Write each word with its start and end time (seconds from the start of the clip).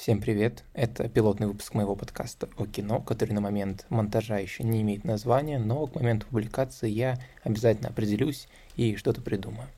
Всем 0.00 0.18
привет! 0.18 0.64
Это 0.72 1.10
пилотный 1.10 1.46
выпуск 1.46 1.74
моего 1.74 1.94
подкаста 1.94 2.48
о 2.56 2.64
кино, 2.64 3.00
который 3.00 3.32
на 3.32 3.42
момент 3.42 3.84
монтажа 3.90 4.38
еще 4.38 4.64
не 4.64 4.80
имеет 4.80 5.04
названия, 5.04 5.58
но 5.58 5.86
к 5.86 5.94
моменту 5.94 6.26
публикации 6.26 6.88
я 6.88 7.18
обязательно 7.44 7.90
определюсь 7.90 8.48
и 8.76 8.96
что-то 8.96 9.20
придумаю. 9.20 9.68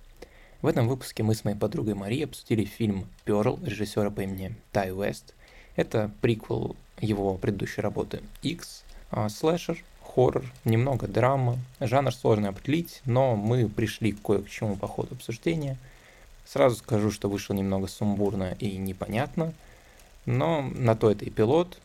В 0.61 0.69
этом 0.69 0.87
выпуске 0.87 1.25
мы 1.25 1.35
с 1.35 1.43
моей 1.43 1.57
подругой 1.57 1.95
Марией 1.95 2.27
обсудили 2.27 2.65
фильм 2.65 3.09
«Перл» 3.25 3.59
режиссера 3.65 4.11
по 4.11 4.21
имени 4.21 4.55
Тай 4.71 4.93
Уэст. 4.93 5.35
Это 5.75 6.09
приквел 6.21 6.77
его 7.01 7.35
предыдущей 7.35 7.81
работы 7.81 8.21
«X», 8.43 8.85
а, 9.11 9.29
слэшер, 9.29 9.83
хоррор, 10.05 10.45
немного 10.65 11.09
драма. 11.09 11.59
Жанр 11.81 12.15
сложно 12.15 12.51
определить, 12.51 13.03
но 13.07 13.35
мы 13.35 13.69
пришли 13.69 14.13
кое 14.13 14.43
к 14.43 14.49
чему 14.49 14.77
по 14.77 14.87
ходу 14.87 15.17
обсуждения. 15.17 15.77
Сразу 16.47 16.77
скажу, 16.77 17.11
что 17.11 17.29
вышло 17.29 17.55
немного 17.55 17.89
сумбурно 17.89 18.55
и 18.61 18.77
непонятно– 18.77 19.53
но 20.27 20.63
на 20.63 20.95
то 20.95 21.11
это 21.11 21.25
и 21.25 21.31
пилот. 21.31 21.79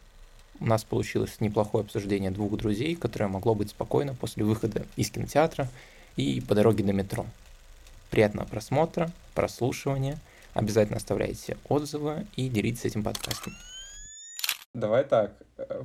У 0.59 0.65
нас 0.65 0.83
получилось 0.83 1.39
неплохое 1.39 1.83
обсуждение 1.83 2.31
двух 2.31 2.57
друзей, 2.57 2.95
которое 2.95 3.27
могло 3.27 3.53
быть 3.53 3.69
спокойно 3.69 4.15
после 4.15 4.43
выхода 4.43 4.85
из 4.95 5.11
кинотеатра 5.11 5.67
и 6.15 6.41
по 6.41 6.55
дороге 6.55 6.83
до 6.83 6.93
метро. 6.93 7.25
Приятного 8.09 8.47
просмотра, 8.47 9.11
прослушивания. 9.35 10.17
Обязательно 10.53 10.97
оставляйте 10.97 11.57
отзывы 11.69 12.25
и 12.35 12.49
делитесь 12.49 12.85
этим 12.85 13.03
подкастом. 13.03 13.53
Давай 14.73 15.03
так. 15.03 15.33
Э, 15.57 15.83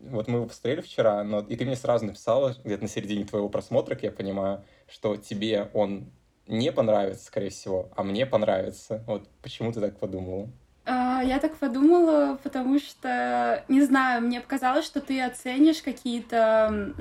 вот 0.00 0.28
мы 0.28 0.38
его 0.38 0.46
посмотрели 0.46 0.80
вчера, 0.80 1.22
но 1.22 1.40
и 1.40 1.56
ты 1.56 1.64
мне 1.64 1.76
сразу 1.76 2.06
написала, 2.06 2.56
где-то 2.64 2.82
на 2.82 2.88
середине 2.88 3.24
твоего 3.24 3.48
просмотра, 3.48 3.98
я 4.00 4.10
понимаю, 4.10 4.64
что 4.88 5.16
тебе 5.16 5.68
он 5.74 6.06
не 6.46 6.72
понравится, 6.72 7.26
скорее 7.26 7.50
всего, 7.50 7.90
а 7.96 8.02
мне 8.02 8.26
понравится. 8.26 9.02
Вот 9.06 9.28
почему 9.42 9.72
ты 9.72 9.80
так 9.80 9.98
подумала? 9.98 10.48
А, 10.84 11.22
я 11.22 11.38
так 11.38 11.56
подумала, 11.56 12.38
потому 12.42 12.78
что, 12.78 13.64
не 13.68 13.82
знаю, 13.82 14.22
мне 14.22 14.40
показалось, 14.40 14.84
что 14.84 15.00
ты 15.00 15.20
оценишь 15.22 15.82
какие-то 15.82 16.96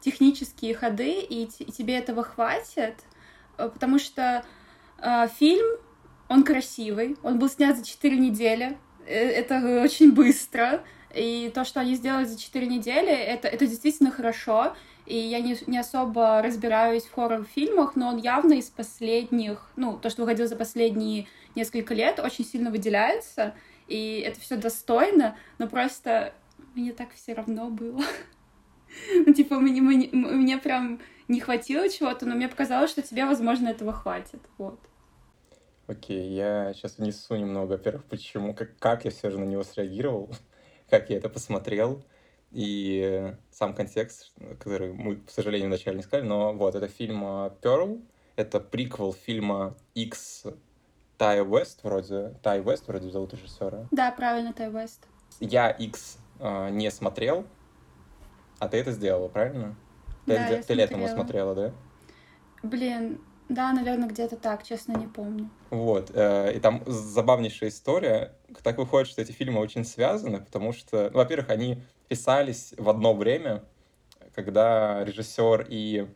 технические 0.00 0.74
ходы, 0.74 1.20
и, 1.20 1.46
тебе 1.46 1.96
этого 1.96 2.22
хватит, 2.22 2.94
э, 3.58 3.68
потому 3.72 3.98
что 3.98 4.44
э, 4.98 5.28
фильм, 5.36 5.66
он 6.28 6.44
красивый, 6.44 7.16
он 7.24 7.40
был 7.40 7.48
снят 7.48 7.76
за 7.76 7.84
4 7.84 8.16
недели, 8.16 8.78
э, 9.04 9.12
это 9.12 9.82
очень 9.82 10.12
быстро, 10.12 10.84
и 11.12 11.50
то, 11.52 11.64
что 11.64 11.80
они 11.80 11.96
сделали 11.96 12.24
за 12.24 12.38
4 12.38 12.68
недели, 12.68 13.10
это, 13.10 13.48
это 13.48 13.66
действительно 13.66 14.12
хорошо, 14.12 14.76
и 15.06 15.16
я 15.16 15.40
не, 15.40 15.56
не 15.66 15.78
особо 15.78 16.40
разбираюсь 16.40 17.04
в 17.04 17.12
хоррор-фильмах, 17.12 17.96
но 17.96 18.08
он 18.08 18.18
явно 18.18 18.54
из 18.54 18.70
последних, 18.70 19.70
ну, 19.74 19.98
то, 19.98 20.08
что 20.08 20.22
выходил 20.22 20.46
за 20.46 20.54
последние 20.54 21.26
несколько 21.56 21.94
лет, 21.94 22.20
очень 22.20 22.44
сильно 22.44 22.70
выделяется, 22.70 23.54
и 23.88 24.20
это 24.20 24.38
все 24.40 24.56
достойно, 24.56 25.36
но 25.58 25.68
просто 25.68 26.32
мне 26.74 26.92
так 26.92 27.12
все 27.14 27.34
равно 27.34 27.70
было. 27.70 28.02
Ну, 29.12 29.34
типа, 29.34 29.58
мне, 29.58 29.80
мне, 29.80 30.08
мне 30.12 30.58
прям 30.58 31.00
не 31.28 31.40
хватило 31.40 31.88
чего-то, 31.88 32.24
но 32.24 32.34
мне 32.34 32.48
показалось, 32.48 32.90
что 32.90 33.02
тебе, 33.02 33.26
возможно, 33.26 33.68
этого 33.68 33.92
хватит. 33.92 34.40
Вот. 34.58 34.78
Окей, 35.86 36.30
я 36.34 36.72
сейчас 36.74 36.98
внесу 36.98 37.36
немного, 37.36 37.72
во-первых, 37.72 38.04
почему, 38.04 38.54
как, 38.54 38.76
как 38.78 39.04
я 39.04 39.10
все 39.10 39.30
же 39.30 39.38
на 39.38 39.44
него 39.44 39.62
среагировал, 39.64 40.30
как 40.90 41.10
я 41.10 41.16
это 41.16 41.28
посмотрел, 41.28 42.04
и 42.52 43.34
сам 43.50 43.74
контекст, 43.74 44.32
который 44.58 44.92
мы, 44.92 45.16
к 45.16 45.30
сожалению, 45.30 45.68
вначале 45.68 45.98
не 45.98 46.02
сказали, 46.02 46.26
но 46.26 46.52
вот, 46.52 46.74
это 46.74 46.88
фильм 46.88 47.24
Pearl, 47.24 48.02
это 48.36 48.60
приквел 48.60 49.12
фильма 49.12 49.76
X 49.94 50.46
Тай 51.18 51.44
Вест 51.44 51.82
вроде, 51.82 52.34
Тай 52.42 52.60
Вест 52.60 52.86
вроде 52.88 53.10
зовут 53.10 53.32
режиссера. 53.34 53.86
Да, 53.90 54.10
правильно, 54.12 54.52
Тай 54.52 54.70
Вест. 54.70 55.06
Я 55.40 55.70
X 55.70 56.18
э, 56.40 56.70
не 56.70 56.90
смотрел, 56.90 57.46
а 58.58 58.68
ты 58.68 58.78
это 58.78 58.92
сделала, 58.92 59.28
правильно? 59.28 59.76
Ты, 60.26 60.34
да, 60.34 60.48
ты, 60.48 60.62
ты 60.62 60.74
летом 60.74 61.00
его 61.00 61.08
смотрела, 61.08 61.54
да? 61.54 61.72
Блин, 62.62 63.20
да, 63.48 63.72
наверное, 63.72 64.08
где-то 64.08 64.36
так, 64.36 64.64
честно, 64.64 64.96
не 64.96 65.06
помню. 65.06 65.48
Вот, 65.70 66.10
э, 66.12 66.54
и 66.56 66.60
там 66.60 66.82
забавнейшая 66.86 67.70
история. 67.70 68.34
Так 68.62 68.78
выходит, 68.78 69.08
что 69.08 69.22
эти 69.22 69.32
фильмы 69.32 69.60
очень 69.60 69.84
связаны, 69.84 70.40
потому 70.40 70.72
что, 70.72 71.10
ну, 71.12 71.18
во-первых, 71.18 71.50
они 71.50 71.82
писались 72.08 72.74
в 72.76 72.88
одно 72.88 73.14
время, 73.14 73.62
когда 74.34 75.04
режиссер 75.04 75.66
и 75.68 76.08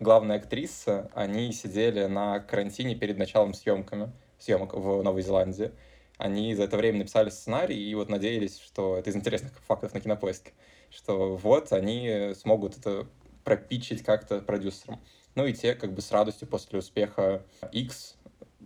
главная 0.00 0.36
актриса, 0.36 1.10
они 1.14 1.52
сидели 1.52 2.06
на 2.06 2.40
карантине 2.40 2.96
перед 2.96 3.16
началом 3.16 3.54
съемками 3.54 4.12
съемок 4.42 4.74
в 4.74 5.02
Новой 5.02 5.22
Зеландии. 5.22 5.72
Они 6.18 6.54
за 6.54 6.64
это 6.64 6.76
время 6.76 6.98
написали 6.98 7.30
сценарий 7.30 7.82
и 7.82 7.94
вот 7.94 8.08
надеялись, 8.08 8.58
что 8.58 8.96
это 8.96 9.10
из 9.10 9.16
интересных 9.16 9.52
фактов 9.66 9.94
на 9.94 10.00
кинопоиске, 10.00 10.52
что 10.90 11.36
вот 11.36 11.72
они 11.72 12.32
смогут 12.34 12.78
это 12.78 13.06
пропичить 13.44 14.02
как-то 14.02 14.40
продюсерам. 14.40 15.00
Ну 15.34 15.46
и 15.46 15.52
те 15.52 15.74
как 15.74 15.92
бы 15.92 16.02
с 16.02 16.12
радостью 16.12 16.46
после 16.46 16.78
успеха 16.78 17.42
X 17.72 18.16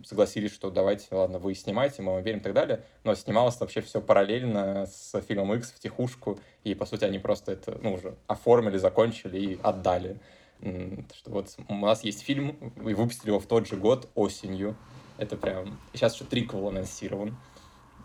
согласились, 0.03 0.53
что 0.53 0.69
давайте, 0.69 1.07
ладно, 1.11 1.39
вы 1.39 1.55
снимайте, 1.55 2.01
мы 2.01 2.13
вам 2.13 2.23
верим 2.23 2.39
и 2.39 2.43
так 2.43 2.53
далее. 2.53 2.83
Но 3.03 3.15
снималось 3.15 3.59
вообще 3.59 3.81
все 3.81 4.01
параллельно 4.01 4.85
с 4.85 5.19
фильмом 5.21 5.53
X 5.55 5.71
в 5.71 5.79
тихушку, 5.79 6.39
и, 6.63 6.75
по 6.75 6.85
сути, 6.85 7.05
они 7.05 7.19
просто 7.19 7.53
это, 7.53 7.79
ну, 7.81 7.93
уже 7.93 8.15
оформили, 8.27 8.77
закончили 8.77 9.39
и 9.39 9.59
отдали. 9.61 10.19
Что 10.59 11.31
вот 11.31 11.55
у 11.67 11.75
нас 11.75 12.03
есть 12.03 12.21
фильм, 12.21 12.73
и 12.77 12.93
выпустили 12.93 13.29
его 13.29 13.39
в 13.39 13.45
тот 13.45 13.67
же 13.67 13.75
год 13.75 14.09
осенью. 14.15 14.75
Это 15.17 15.35
прям... 15.37 15.77
Сейчас 15.93 16.15
еще 16.15 16.25
триквел 16.25 16.67
анонсирован. 16.67 17.35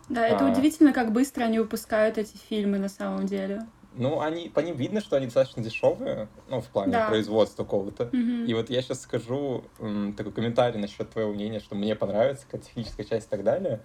Да, 0.08 0.26
это 0.26 0.46
а... 0.46 0.50
удивительно, 0.50 0.92
как 0.92 1.12
быстро 1.12 1.44
они 1.44 1.58
выпускают 1.58 2.18
эти 2.18 2.36
фильмы 2.36 2.78
на 2.78 2.88
самом 2.88 3.26
деле. 3.26 3.66
Ну, 3.94 4.20
они, 4.20 4.48
по 4.48 4.60
ним 4.60 4.76
видно, 4.76 5.00
что 5.00 5.16
они 5.16 5.26
достаточно 5.26 5.62
дешевые, 5.62 6.28
ну, 6.48 6.60
в 6.60 6.66
плане 6.68 6.92
да. 6.92 7.08
производства 7.08 7.62
какого-то. 7.62 8.04
Угу. 8.04 8.46
И 8.46 8.54
вот 8.54 8.70
я 8.70 8.80
сейчас 8.80 9.02
скажу 9.02 9.64
м, 9.78 10.14
такой 10.14 10.32
комментарий 10.32 10.80
насчет 10.80 11.10
твоего 11.10 11.32
мнения, 11.32 11.60
что 11.60 11.74
мне 11.74 11.94
понравится, 11.94 12.46
как 12.50 12.62
техническая 12.62 13.04
часть 13.04 13.26
и 13.26 13.30
так 13.30 13.44
далее. 13.44 13.80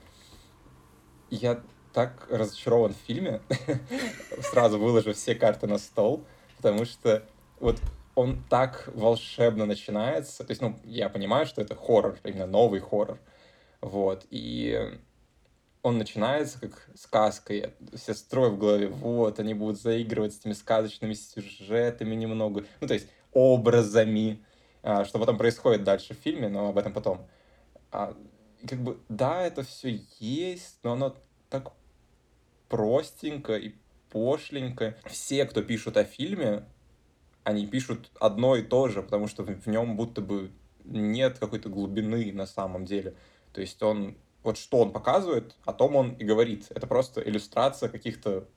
Я 1.29 1.61
так 1.91 2.27
разочарован 2.29 2.93
в 2.93 3.07
фильме, 3.07 3.41
сразу 4.41 4.79
выложу 4.79 5.13
все 5.13 5.35
карты 5.35 5.67
на 5.67 5.77
стол, 5.77 6.23
потому 6.55 6.85
что 6.85 7.23
вот 7.59 7.81
он 8.17 8.43
так 8.49 8.89
волшебно 8.95 9.67
начинается. 9.67 10.43
То 10.43 10.49
есть, 10.49 10.59
ну, 10.59 10.75
я 10.83 11.07
понимаю, 11.07 11.45
что 11.45 11.61
это 11.61 11.75
хоррор, 11.75 12.17
именно 12.23 12.47
новый 12.47 12.79
хоррор. 12.79 13.19
Вот. 13.79 14.25
И 14.31 14.99
он 15.83 15.99
начинается 15.99 16.59
как 16.59 16.89
сказка. 16.95 17.53
Я 17.53 17.69
все 17.93 18.15
строю 18.15 18.53
в 18.53 18.57
голове, 18.57 18.87
вот, 18.87 19.39
они 19.39 19.53
будут 19.53 19.79
заигрывать 19.79 20.33
с 20.33 20.39
этими 20.39 20.53
сказочными 20.53 21.13
сюжетами 21.13 22.15
немного. 22.15 22.65
Ну, 22.81 22.87
то 22.87 22.95
есть, 22.95 23.07
образами. 23.33 24.43
А, 24.81 25.05
что 25.05 25.19
потом 25.19 25.37
происходит 25.37 25.83
дальше 25.83 26.15
в 26.15 26.17
фильме, 26.17 26.49
но 26.49 26.69
об 26.69 26.77
этом 26.79 26.93
потом. 26.93 27.27
А, 27.91 28.17
как 28.67 28.79
бы, 28.79 28.97
да, 29.09 29.43
это 29.43 29.61
все 29.61 30.01
есть, 30.19 30.79
но 30.81 30.93
оно 30.93 31.15
так 31.51 31.71
простенько 32.67 33.57
и 33.57 33.75
пошленько. 34.09 34.97
Все, 35.05 35.45
кто 35.45 35.61
пишут 35.61 35.97
о 35.97 36.03
фильме, 36.03 36.65
они 37.47 37.65
пишут 37.65 38.11
одно 38.19 38.57
и 38.57 38.61
то 38.61 38.89
же, 38.89 39.01
потому 39.01 39.27
что 39.27 39.43
в 39.43 39.67
нем 39.67 39.95
будто 39.95 40.19
бы 40.19 40.51
нет 40.83 41.39
какой-то 41.39 41.69
глубины 41.69 42.33
на 42.33 42.45
самом 42.45 42.83
деле. 42.83 43.15
То 43.53 43.61
есть 43.61 43.81
он, 43.81 44.17
вот 44.43 44.57
что 44.57 44.79
он 44.79 44.91
показывает, 44.91 45.55
о 45.63 45.71
том 45.71 45.95
он 45.95 46.11
и 46.15 46.25
говорит. 46.25 46.65
Это 46.71 46.87
просто 46.87 47.21
иллюстрация 47.21 47.87
каких-то 47.87 48.49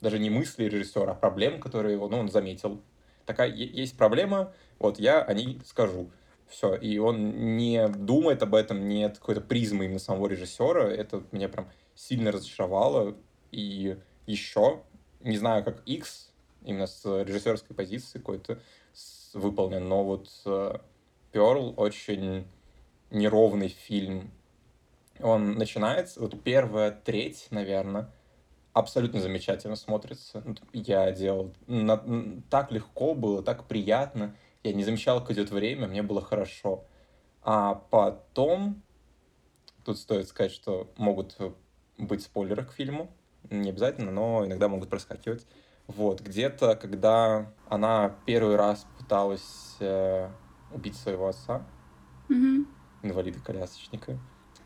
даже 0.00 0.18
не 0.18 0.30
мыслей 0.30 0.70
режиссера, 0.70 1.12
а 1.12 1.14
проблем, 1.14 1.60
которые 1.60 1.98
ну, 1.98 2.18
он 2.18 2.30
заметил. 2.30 2.80
Такая 3.26 3.50
есть 3.52 3.98
проблема, 3.98 4.54
вот 4.78 4.98
я 4.98 5.20
о 5.20 5.34
ней 5.34 5.60
скажу. 5.66 6.10
Все, 6.48 6.74
и 6.74 6.96
он 6.96 7.58
не 7.58 7.88
думает 7.88 8.42
об 8.42 8.54
этом, 8.54 8.88
нет 8.88 9.18
какой-то 9.18 9.42
призмы 9.42 9.84
именно 9.84 9.98
самого 9.98 10.28
режиссера. 10.28 10.88
Это 10.88 11.22
меня 11.30 11.50
прям 11.50 11.68
сильно 11.94 12.32
разочаровало. 12.32 13.18
И 13.52 13.98
еще, 14.24 14.80
не 15.20 15.36
знаю, 15.36 15.62
как 15.62 15.82
X, 15.84 16.29
именно 16.64 16.86
с 16.86 17.04
режиссерской 17.04 17.74
позиции 17.74 18.18
какой-то 18.18 18.60
выполнен. 19.34 19.88
Но 19.88 20.04
вот 20.04 20.28
Перл 21.32 21.74
очень 21.76 22.46
неровный 23.10 23.68
фильм. 23.68 24.30
Он 25.20 25.52
начинается, 25.52 26.20
вот 26.20 26.42
первая 26.42 26.90
треть, 26.90 27.48
наверное, 27.50 28.10
абсолютно 28.72 29.20
замечательно 29.20 29.76
смотрится. 29.76 30.42
Я 30.72 31.10
делал, 31.12 31.52
на, 31.66 32.02
так 32.48 32.70
легко 32.72 33.14
было, 33.14 33.42
так 33.42 33.66
приятно. 33.66 34.34
Я 34.62 34.72
не 34.72 34.84
замечал, 34.84 35.20
как 35.20 35.32
идет 35.32 35.50
время, 35.50 35.88
мне 35.88 36.02
было 36.02 36.22
хорошо. 36.22 36.84
А 37.42 37.74
потом, 37.74 38.82
тут 39.84 39.98
стоит 39.98 40.28
сказать, 40.28 40.52
что 40.52 40.90
могут 40.96 41.36
быть 41.98 42.22
спойлеры 42.22 42.64
к 42.64 42.72
фильму, 42.72 43.10
не 43.50 43.70
обязательно, 43.70 44.10
но 44.10 44.44
иногда 44.44 44.68
могут 44.68 44.90
проскакивать. 44.90 45.46
Вот, 45.96 46.20
где-то, 46.20 46.76
когда 46.76 47.52
она 47.68 48.14
первый 48.24 48.54
раз 48.54 48.86
пыталась 48.96 49.76
э, 49.80 50.28
убить 50.72 50.94
своего 50.94 51.26
отца, 51.26 51.66
mm-hmm. 52.28 52.64
инвалида-колясочника, 53.02 54.16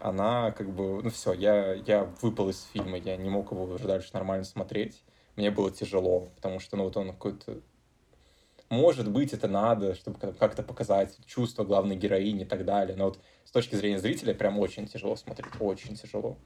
она 0.01 0.51
как 0.51 0.69
бы, 0.69 1.03
ну 1.03 1.09
все, 1.09 1.33
я, 1.33 1.73
я 1.73 2.05
выпал 2.21 2.51
из 2.51 2.63
фильма, 2.75 2.99
я 2.99 3.17
не 3.17 3.31
мог 3.31 3.53
его 3.53 3.65
уже 3.65 3.87
дальше 3.87 4.11
нормально 4.13 4.45
смотреть. 4.45 5.03
Мне 5.37 5.51
было 5.51 5.71
тяжело, 5.71 6.29
потому 6.37 6.61
что, 6.61 6.77
ну, 6.77 6.85
вот 6.85 6.97
он 6.99 7.13
какой-то... 7.13 7.61
Может 8.69 9.11
быть, 9.11 9.33
это 9.33 9.49
надо, 9.49 9.95
чтобы 9.95 10.19
как-то 10.19 10.63
показать 10.63 11.17
чувство 11.25 11.65
главной 11.65 11.97
героини 11.97 12.43
и 12.43 12.47
так 12.47 12.67
далее. 12.67 12.97
Но 12.97 13.07
вот 13.07 13.19
с 13.47 13.51
точки 13.51 13.77
зрения 13.77 13.99
зрителя 13.99 14.35
прям 14.35 14.59
очень 14.59 14.87
тяжело 14.87 15.17
смотреть, 15.17 15.55
очень 15.59 15.97
тяжело. 15.97 16.37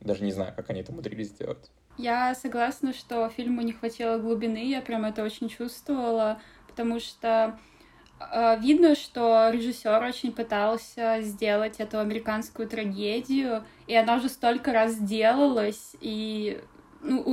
Даже 0.00 0.24
не 0.24 0.32
знаю, 0.32 0.52
как 0.56 0.68
они 0.70 0.80
это 0.80 0.90
умудрились 0.90 1.28
сделать. 1.28 1.70
Я 1.98 2.34
согласна, 2.34 2.92
что 2.92 3.28
фильму 3.28 3.62
не 3.62 3.72
хватило 3.72 4.18
глубины, 4.18 4.68
я 4.68 4.82
прям 4.82 5.04
это 5.04 5.22
очень 5.22 5.48
чувствовала, 5.48 6.40
потому 6.68 7.00
что 7.00 7.58
э, 8.20 8.58
видно, 8.60 8.94
что 8.94 9.48
режиссер 9.50 10.02
очень 10.02 10.32
пытался 10.32 11.22
сделать 11.22 11.76
эту 11.78 11.98
американскую 11.98 12.68
трагедию, 12.68 13.64
и 13.86 13.94
она 13.94 14.16
уже 14.16 14.28
столько 14.28 14.72
раз 14.72 14.98
делалась, 14.98 15.96
и 16.00 16.60
ну, 17.02 17.24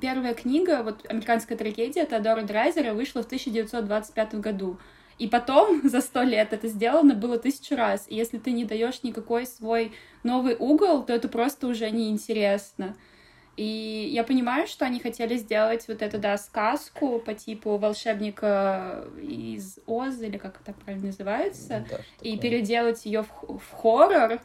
первая 0.00 0.34
книга, 0.34 0.82
вот 0.82 1.04
«Американская 1.08 1.56
трагедия» 1.56 2.06
Теодора 2.06 2.42
Драйзера 2.42 2.94
вышла 2.94 3.22
в 3.22 3.26
1925 3.26 4.34
году. 4.36 4.78
И 5.18 5.26
потом 5.28 5.82
за 5.88 6.00
сто 6.00 6.22
лет 6.22 6.52
это 6.52 6.68
сделано 6.68 7.14
было 7.14 7.38
тысячу 7.38 7.76
раз. 7.76 8.06
И 8.08 8.14
если 8.14 8.38
ты 8.38 8.52
не 8.52 8.64
даешь 8.64 9.02
никакой 9.02 9.46
свой 9.46 9.92
новый 10.22 10.56
угол, 10.56 11.04
то 11.04 11.12
это 11.12 11.28
просто 11.28 11.66
уже 11.66 11.90
неинтересно. 11.90 12.96
И 13.58 14.10
я 14.12 14.22
понимаю, 14.22 14.68
что 14.68 14.84
они 14.84 15.00
хотели 15.00 15.36
сделать 15.36 15.88
вот 15.88 16.00
эту, 16.00 16.20
да, 16.20 16.38
сказку 16.38 17.18
по 17.18 17.34
типу 17.34 17.76
волшебника 17.76 19.04
из 19.20 19.80
Оз, 19.84 20.20
или 20.20 20.38
как 20.38 20.60
это 20.60 20.72
правильно 20.72 21.06
называется, 21.06 21.84
да, 21.90 21.96
и 22.20 22.36
такое. 22.36 22.38
переделать 22.38 23.04
ее 23.04 23.24
в, 23.24 23.58
в 23.58 23.72
хоррор. 23.72 24.38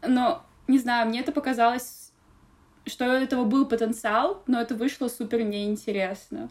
Но, 0.00 0.42
не 0.68 0.78
знаю, 0.78 1.06
мне 1.06 1.20
это 1.20 1.32
показалось, 1.32 2.12
что 2.86 3.04
у 3.04 3.08
этого 3.08 3.44
был 3.44 3.66
потенциал, 3.66 4.42
но 4.46 4.58
это 4.58 4.74
вышло 4.74 5.08
супер 5.08 5.42
неинтересно. 5.42 6.48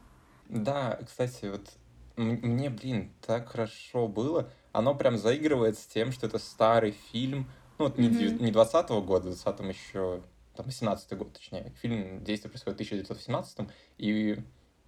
Да, 0.48 1.00
кстати, 1.08 1.46
вот 1.46 1.72
мне, 2.18 2.70
блин, 2.70 3.10
так 3.26 3.50
хорошо 3.50 4.08
было. 4.08 4.48
Оно 4.74 4.94
прям 4.94 5.18
заигрывает 5.18 5.80
с 5.80 5.88
тем, 5.88 6.12
что 6.12 6.28
это 6.28 6.38
старый 6.38 6.96
фильм. 7.12 7.50
Ну, 7.80 7.86
вот 7.86 7.98
mm-hmm. 7.98 8.44
не 8.44 8.52
20-го 8.52 9.02
года, 9.02 9.32
в 9.32 9.34
20-м 9.34 9.70
еще 9.70 10.22
там 10.56 10.66
18 10.66 11.18
год, 11.18 11.34
точнее. 11.34 11.74
Фильм 11.82 12.24
действие 12.24 12.50
происходит 12.50 12.80
в 12.80 12.82
1918 12.82 13.70
и 13.98 14.38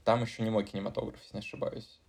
там 0.04 0.22
еще 0.22 0.44
не 0.44 0.50
мой 0.50 0.64
кинематограф, 0.64 1.20
если 1.22 1.36
не 1.36 1.40
ошибаюсь. 1.40 2.00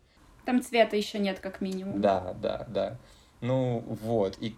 Там 0.45 0.63
цвета 0.63 0.97
еще 0.97 1.19
нет, 1.19 1.41
как 1.41 1.61
минимум. 1.61 2.01
Да, 2.01 2.35
да, 2.35 2.65
да. 2.69 2.99
Ну, 3.41 3.85
вот. 3.87 4.39
И 4.41 4.57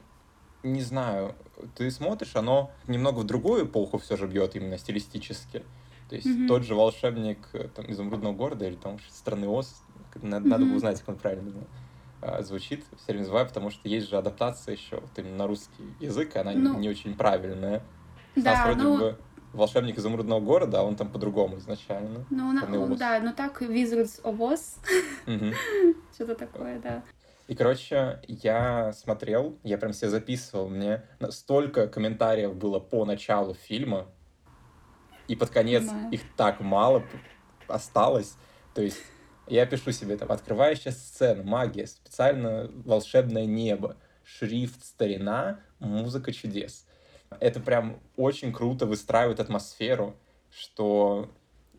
не 0.62 0.82
знаю, 0.82 1.35
ты 1.76 1.91
смотришь, 1.91 2.37
оно 2.37 2.70
немного 2.87 3.20
в 3.20 3.25
другую 3.25 3.67
эпоху 3.67 3.99
все 3.99 4.17
же 4.17 4.26
бьет 4.26 4.56
именно 4.56 4.79
стилистически. 4.79 5.64
То 6.08 6.17
есть 6.17 6.26
mm-hmm. 6.26 6.49
тот 6.49 6.64
же 6.64 6.75
волшебник 6.75 7.49
там, 7.75 7.91
изумрудного 7.91 8.35
города 8.35 8.67
или 8.67 8.75
там 8.75 8.99
страны 9.08 9.49
Оз, 9.49 9.82
надо, 10.14 10.47
mm-hmm. 10.47 10.49
надо 10.49 10.64
бы 10.64 10.76
узнать, 10.76 10.99
как 11.00 11.08
он 11.11 11.17
правильно 11.17 11.52
а, 12.20 12.43
звучит, 12.43 12.85
все 12.97 13.06
время 13.06 13.20
называю, 13.20 13.47
потому 13.47 13.70
что 13.70 13.88
есть 13.88 14.08
же 14.08 14.19
адаптация 14.19 14.75
еще 14.75 14.97
вот 15.00 15.11
именно 15.17 15.37
на 15.37 15.47
русский 15.47 15.94
язык, 16.00 16.37
и 16.37 16.38
она 16.38 16.52
ну, 16.52 16.79
не 16.79 16.88
очень 16.88 17.14
правильная. 17.14 17.82
Да, 18.37 18.53
нас 18.53 18.65
вроде 18.65 18.82
ну... 18.82 18.99
бы 18.99 19.19
волшебник 19.53 19.99
изумрудного 19.99 20.41
города, 20.41 20.81
а 20.81 20.82
он 20.82 20.97
там 20.97 21.11
по-другому 21.11 21.59
изначально. 21.59 22.25
Ну, 22.31 22.53
на... 22.53 22.97
да, 22.97 23.21
ну 23.21 23.32
так 23.32 23.62
Wizards 23.62 24.23
of 24.23 24.38
Oz. 24.38 24.79
Что-то 26.15 26.35
такое, 26.35 26.79
да. 26.79 27.03
И, 27.49 27.55
короче, 27.56 28.21
я 28.29 28.93
смотрел, 28.93 29.59
я 29.65 29.77
прям 29.77 29.93
себе 29.93 30.09
записывал, 30.09 30.69
мне 30.69 31.03
столько 31.31 31.88
комментариев 31.88 32.55
было 32.55 32.79
по 32.79 33.05
началу 33.05 33.55
фильма, 33.55 34.06
и 35.26 35.37
под 35.37 35.50
конец 35.50 35.85
Понимаю. 35.85 36.12
их 36.12 36.21
так 36.37 36.61
мало 36.61 37.05
осталось. 37.69 38.35
То 38.75 38.83
есть 38.83 38.99
я 39.47 39.67
пишу 39.67 39.93
себе 39.93 40.17
там, 40.17 40.31
открывающая 40.31 40.93
сцена, 40.93 41.43
магия, 41.43 41.87
специально 41.87 42.71
волшебное 42.85 43.47
небо, 43.47 43.97
шрифт 44.25 44.85
старина, 44.85 45.61
музыка 45.79 46.33
чудес. 46.33 46.87
Это 47.38 47.61
прям 47.61 48.00
очень 48.17 48.53
круто 48.53 48.87
выстраивает 48.87 49.41
атмосферу, 49.41 50.17
что 50.50 51.31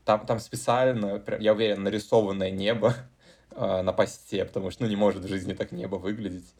там, 0.06 0.26
там 0.26 0.40
специально, 0.40 1.20
прям, 1.20 1.42
я 1.42 1.54
уверен, 1.54 1.84
нарисованное 1.84 2.52
небо 2.52 2.96
э, 3.52 3.82
на 3.84 3.92
посте, 3.94 4.46
потому 4.46 4.72
что 4.72 4.84
ну, 4.84 4.90
не 4.90 4.96
может 4.96 5.24
в 5.24 5.28
жизни 5.28 5.54
так 5.54 5.72
небо 5.72 5.98
выглядеть. 5.98 6.54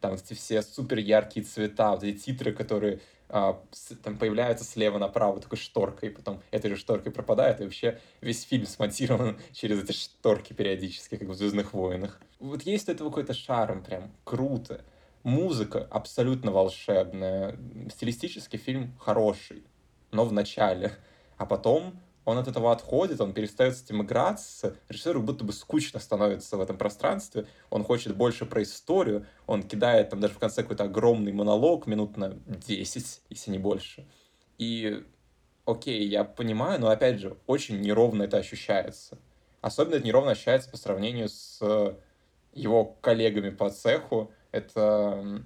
Там 0.00 0.14
эти 0.14 0.34
все 0.34 0.62
супер 0.62 0.98
яркие 0.98 1.44
цвета, 1.44 1.90
вот 1.90 2.04
эти 2.04 2.18
титры, 2.18 2.52
которые 2.52 3.00
а, 3.30 3.60
с, 3.72 3.94
там 3.96 4.16
появляются 4.16 4.64
слева 4.64 4.98
направо 4.98 5.40
такой 5.40 5.58
шторкой, 5.58 6.10
потом 6.10 6.40
этой 6.50 6.70
же 6.70 6.76
шторкой 6.76 7.12
пропадает, 7.12 7.60
и 7.60 7.64
вообще 7.64 8.00
весь 8.20 8.42
фильм 8.42 8.66
смонтирован 8.66 9.38
через 9.52 9.82
эти 9.82 9.92
шторки 9.92 10.54
периодически, 10.54 11.16
как 11.16 11.28
в 11.28 11.34
«Звездных 11.34 11.74
войнах». 11.74 12.20
Вот 12.38 12.62
есть 12.62 12.88
у 12.88 12.92
этого 12.92 13.10
какой-то 13.10 13.34
шарм 13.34 13.82
прям, 13.82 14.10
круто. 14.24 14.82
Музыка 15.22 15.86
абсолютно 15.90 16.50
волшебная. 16.50 17.58
Стилистически 17.92 18.56
фильм 18.56 18.96
хороший, 18.98 19.64
но 20.10 20.24
в 20.24 20.32
начале. 20.32 20.92
А 21.36 21.46
потом 21.46 22.00
он 22.28 22.36
от 22.36 22.46
этого 22.46 22.72
отходит, 22.72 23.22
он 23.22 23.32
перестает 23.32 23.74
с 23.74 23.82
этим 23.82 24.02
играться, 24.02 24.76
режиссеру 24.90 25.22
будто 25.22 25.44
бы 25.44 25.52
скучно 25.54 25.98
становится 25.98 26.58
в 26.58 26.60
этом 26.60 26.76
пространстве, 26.76 27.46
он 27.70 27.84
хочет 27.84 28.14
больше 28.14 28.44
про 28.44 28.62
историю, 28.62 29.24
он 29.46 29.62
кидает 29.62 30.10
там 30.10 30.20
даже 30.20 30.34
в 30.34 30.38
конце 30.38 30.60
какой-то 30.60 30.84
огромный 30.84 31.32
монолог 31.32 31.86
минут 31.86 32.18
на 32.18 32.34
10, 32.46 33.22
если 33.30 33.50
не 33.50 33.58
больше. 33.58 34.06
И 34.58 35.06
окей, 35.64 36.06
я 36.06 36.22
понимаю, 36.22 36.78
но 36.78 36.90
опять 36.90 37.18
же, 37.18 37.38
очень 37.46 37.80
неровно 37.80 38.24
это 38.24 38.36
ощущается. 38.36 39.16
Особенно 39.62 39.94
это 39.94 40.04
неровно 40.04 40.32
ощущается 40.32 40.68
по 40.68 40.76
сравнению 40.76 41.30
с 41.30 41.60
его 42.52 42.84
коллегами 42.84 43.48
по 43.48 43.70
цеху, 43.70 44.30
это 44.52 45.44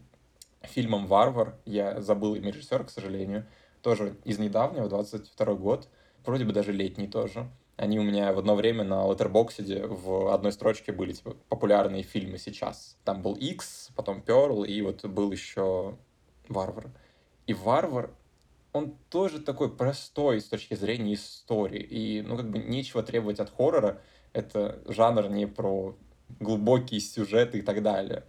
фильмом 0.63 1.07
«Варвар». 1.07 1.57
Я 1.65 2.01
забыл 2.01 2.35
имя 2.35 2.51
режиссера, 2.53 2.85
к 2.85 2.91
сожалению. 2.91 3.47
Тоже 3.83 4.17
из 4.25 4.39
недавнего, 4.39 4.89
22 4.89 5.55
год. 5.55 5.89
Вроде 6.25 6.45
бы 6.45 6.53
даже 6.53 6.73
летний 6.73 7.09
тоже. 7.09 7.51
Они 7.77 7.99
у 7.99 8.03
меня 8.03 8.33
в 8.33 8.39
одно 8.39 8.55
время 8.55 8.85
на 8.85 9.05
Letterboxd 9.07 9.87
в 9.89 10.33
одной 10.33 10.53
строчке 10.53 10.93
были 10.93 11.13
типа, 11.15 11.37
популярные 11.49 12.03
фильмы 12.03 12.39
сейчас. 12.39 12.97
Там 13.05 13.23
был 13.23 13.35
X, 13.35 13.91
потом 13.97 14.23
Pearl, 14.25 14.67
и 14.67 14.83
вот 14.83 15.05
был 15.07 15.33
еще 15.33 15.97
Варвар. 16.49 16.91
И 17.47 17.55
Варвар, 17.55 18.11
он 18.73 18.97
тоже 19.11 19.41
такой 19.41 19.75
простой 19.75 20.41
с 20.41 20.45
точки 20.45 20.75
зрения 20.75 21.15
истории. 21.15 21.83
И, 21.83 22.23
ну, 22.23 22.37
как 22.37 22.51
бы 22.51 22.59
нечего 22.59 23.03
требовать 23.03 23.41
от 23.41 23.51
хоррора. 23.51 24.01
Это 24.33 24.81
жанр 24.87 25.29
не 25.29 25.47
про 25.47 25.97
глубокие 26.41 27.01
сюжеты 27.01 27.59
и 27.59 27.63
так 27.63 27.83
далее. 27.83 28.25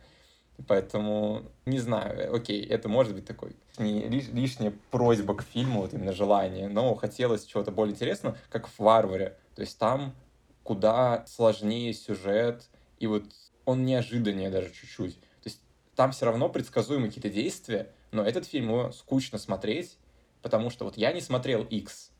Поэтому, 0.68 1.44
не 1.66 1.80
знаю, 1.80 2.34
окей, 2.34 2.64
это 2.66 2.88
может 2.88 3.14
быть 3.16 3.26
такой 3.26 3.56
не 3.78 4.08
лиш, 4.08 4.28
лишняя 4.30 4.74
просьба 4.92 5.36
к 5.36 5.44
фильму, 5.44 5.82
вот 5.82 5.94
именно 5.94 6.14
желание, 6.14 6.68
но 6.68 6.94
хотелось 6.96 7.46
чего-то 7.46 7.72
более 7.72 7.94
интересного, 7.94 8.38
как 8.50 8.68
в 8.68 8.80
«Варваре». 8.80 9.38
То 9.56 9.62
есть 9.62 9.78
там 9.78 10.16
куда 10.64 11.26
сложнее 11.28 11.94
сюжет, 11.94 12.70
и 13.00 13.08
вот 13.08 13.26
он 13.66 13.86
неожиданнее 13.86 14.50
даже 14.50 14.72
чуть-чуть. 14.72 15.20
То 15.20 15.46
есть 15.46 15.60
там 15.96 16.12
все 16.12 16.26
равно 16.26 16.50
предсказуемы 16.50 17.08
какие-то 17.08 17.30
действия, 17.30 17.92
но 18.12 18.24
этот 18.24 18.46
фильм 18.46 18.70
его 18.70 18.92
скучно 18.92 19.38
смотреть, 19.38 19.98
потому 20.42 20.70
что 20.70 20.86
вот 20.86 20.98
я 20.98 21.12
не 21.12 21.22
смотрел 21.22 21.64
X, 21.64 22.12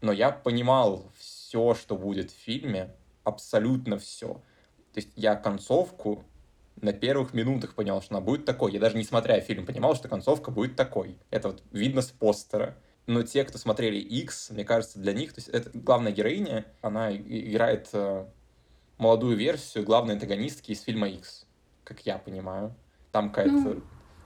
но 0.00 0.12
я 0.12 0.30
понимал 0.30 1.10
все, 1.18 1.74
что 1.74 1.96
будет 1.96 2.30
в 2.30 2.36
фильме, 2.36 2.94
абсолютно 3.24 3.98
все. 3.98 4.34
То 4.92 5.00
есть 5.00 5.10
я 5.16 5.34
концовку 5.34 6.24
на 6.80 6.92
первых 6.92 7.32
минутах 7.34 7.74
понял, 7.74 8.00
что 8.02 8.14
она 8.14 8.24
будет 8.24 8.44
такой. 8.44 8.72
Я 8.72 8.80
даже 8.80 8.96
не 8.96 9.04
смотря 9.04 9.40
фильм 9.40 9.66
понимал, 9.66 9.94
что 9.94 10.08
концовка 10.08 10.50
будет 10.50 10.76
такой. 10.76 11.16
Это 11.30 11.48
вот 11.48 11.62
видно 11.72 12.02
с 12.02 12.10
постера. 12.10 12.76
Но 13.06 13.22
те, 13.22 13.44
кто 13.44 13.56
смотрели 13.56 13.98
X, 13.98 14.50
мне 14.50 14.64
кажется, 14.64 14.98
для 14.98 15.12
них, 15.12 15.32
то 15.32 15.38
есть 15.38 15.48
это 15.48 15.70
главная 15.72 16.12
героиня, 16.12 16.66
она 16.82 17.14
играет 17.14 17.88
э, 17.92 18.26
молодую 18.98 19.36
версию 19.36 19.84
главной 19.84 20.14
антагонистки 20.14 20.72
из 20.72 20.82
фильма 20.82 21.08
X, 21.08 21.46
как 21.84 22.00
я 22.00 22.18
понимаю. 22.18 22.74
Там 23.12 23.30
какая-то 23.30 23.52
ну, 23.52 23.82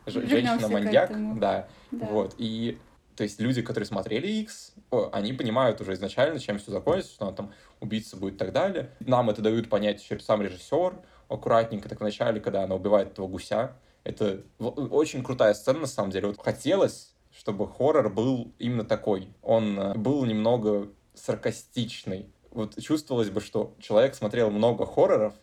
женщина-маньяк, 0.06 1.38
да, 1.38 1.68
да, 1.90 2.06
вот. 2.06 2.34
И 2.38 2.78
то 3.16 3.24
есть 3.24 3.38
люди, 3.38 3.60
которые 3.60 3.86
смотрели 3.86 4.26
X, 4.26 4.72
они 5.12 5.34
понимают 5.34 5.78
уже 5.82 5.92
изначально, 5.92 6.40
чем 6.40 6.58
все 6.58 6.70
закончится, 6.70 7.12
что 7.12 7.26
она 7.26 7.36
там 7.36 7.52
убийца 7.80 8.16
будет 8.16 8.34
и 8.34 8.38
так 8.38 8.52
далее. 8.52 8.90
Нам 9.00 9.28
это 9.28 9.42
дают 9.42 9.68
понять 9.68 10.02
через 10.02 10.24
сам 10.24 10.40
режиссер, 10.40 10.94
аккуратненько, 11.30 11.88
так 11.88 12.00
в 12.00 12.02
начале, 12.02 12.40
когда 12.40 12.64
она 12.64 12.74
убивает 12.74 13.12
этого 13.12 13.28
гуся. 13.28 13.76
Это 14.04 14.42
очень 14.58 15.22
крутая 15.22 15.54
сцена, 15.54 15.80
на 15.80 15.86
самом 15.86 16.10
деле. 16.10 16.28
Вот 16.28 16.40
хотелось, 16.40 17.14
чтобы 17.30 17.68
хоррор 17.68 18.10
был 18.10 18.52
именно 18.58 18.84
такой. 18.84 19.28
Он 19.42 19.78
э, 19.78 19.94
был 19.94 20.24
немного 20.24 20.88
саркастичный. 21.14 22.32
Вот 22.50 22.80
чувствовалось 22.82 23.30
бы, 23.30 23.40
что 23.40 23.74
человек 23.78 24.14
смотрел 24.14 24.50
много 24.50 24.84
хорроров, 24.86 25.34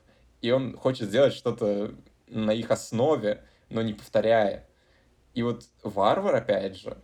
и 0.41 0.51
он 0.51 0.75
хочет 0.75 1.07
сделать 1.07 1.33
что-то 1.33 1.93
на 2.27 2.51
их 2.51 2.69
основе, 2.71 3.43
но 3.69 3.81
не 3.81 3.93
повторяя. 3.93 4.67
И 5.33 5.43
вот 5.43 5.63
«Варвар», 5.83 6.35
опять 6.35 6.75
же, 6.75 6.97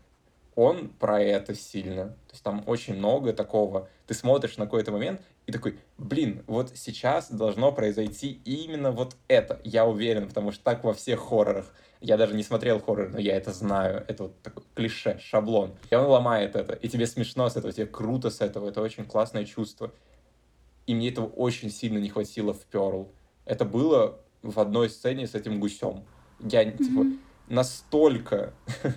он 0.56 0.90
про 0.90 1.22
это 1.22 1.56
сильно. 1.56 2.10
То 2.28 2.34
есть 2.34 2.44
там 2.44 2.64
очень 2.66 2.96
много 2.96 3.32
такого. 3.32 3.90
Ты 4.08 4.14
смотришь 4.14 4.58
на 4.58 4.66
какой-то 4.66 4.92
момент 4.92 5.22
и 5.46 5.52
такой, 5.52 5.80
блин, 5.98 6.44
вот 6.48 6.72
сейчас 6.76 7.30
должно 7.30 7.72
произойти 7.72 8.42
именно 8.46 8.92
вот 8.92 9.16
это. 9.28 9.60
Я 9.64 9.86
уверен, 9.86 10.28
потому 10.28 10.52
что 10.52 10.64
так 10.64 10.84
во 10.84 10.94
всех 10.94 11.20
хоррорах. 11.20 11.74
Я 12.00 12.18
даже 12.18 12.34
не 12.34 12.44
смотрел 12.44 12.80
хоррор, 12.80 13.10
но 13.10 13.20
я 13.20 13.36
это 13.36 13.52
знаю. 13.52 14.06
Это 14.08 14.24
вот 14.24 14.42
такой 14.42 14.64
клише, 14.74 15.20
шаблон. 15.20 15.76
И 15.90 15.96
он 15.96 16.06
ломает 16.06 16.56
это. 16.56 16.74
И 16.74 16.88
тебе 16.88 17.08
смешно 17.08 17.50
с 17.50 17.58
этого, 17.58 17.74
тебе 17.74 17.88
круто 17.88 18.30
с 18.30 18.40
этого. 18.42 18.70
Это 18.70 18.82
очень 18.82 19.06
классное 19.06 19.46
чувство. 19.46 19.92
И 20.86 20.96
мне 20.96 21.10
этого 21.10 21.28
очень 21.28 21.70
сильно 21.70 21.98
не 21.98 22.10
хватило 22.10 22.54
в 22.54 22.66
Перл. 22.66 23.12
Это 23.46 23.66
было 23.66 24.20
в 24.42 24.60
одной 24.60 24.90
сцене 24.90 25.28
с 25.28 25.36
этим 25.36 25.60
гусем. 25.60 26.06
Я, 26.40 26.64
mm-hmm. 26.64 26.78
типа, 26.78 27.06
настолько 27.48 28.54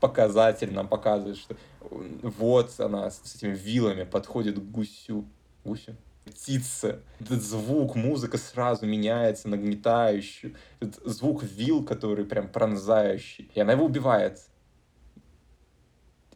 показательно 0.00 0.84
показывает, 0.84 1.36
что 1.36 1.56
вот 1.90 2.78
она 2.78 3.10
с 3.10 3.34
этими 3.36 3.54
вилами 3.54 4.04
подходит 4.04 4.58
к 4.58 4.62
гусю. 4.62 5.24
Гусю? 5.64 5.96
птица. 6.24 7.00
Этот 7.20 7.42
звук, 7.42 7.94
музыка 7.94 8.38
сразу 8.38 8.86
меняется, 8.86 9.48
нагнетающий. 9.48 10.56
Этот 10.80 11.04
звук 11.04 11.42
вил, 11.42 11.84
который 11.84 12.24
прям 12.24 12.48
пронзающий. 12.48 13.50
И 13.54 13.60
она 13.60 13.72
его 13.72 13.84
убивает. 13.84 14.40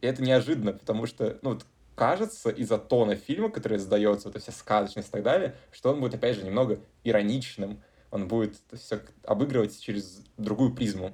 И 0.01 0.07
это 0.07 0.21
неожиданно, 0.21 0.73
потому 0.73 1.05
что, 1.05 1.37
ну, 1.41 1.51
вот 1.51 1.65
кажется 1.95 2.49
из-за 2.49 2.77
тона 2.77 3.15
фильма, 3.15 3.49
который 3.49 3.77
сдается, 3.77 4.29
вот 4.29 4.35
эта 4.35 4.43
вся 4.43 4.53
сказочность 4.53 5.09
и 5.09 5.11
так 5.11 5.23
далее, 5.23 5.55
что 5.71 5.91
он 5.91 5.99
будет, 5.99 6.13
опять 6.13 6.37
же, 6.37 6.43
немного 6.43 6.79
ироничным. 7.03 7.81
Он 8.11 8.27
будет 8.27 8.57
все 8.73 9.01
обыгрывать 9.23 9.79
через 9.79 10.23
другую 10.37 10.73
призму. 10.73 11.11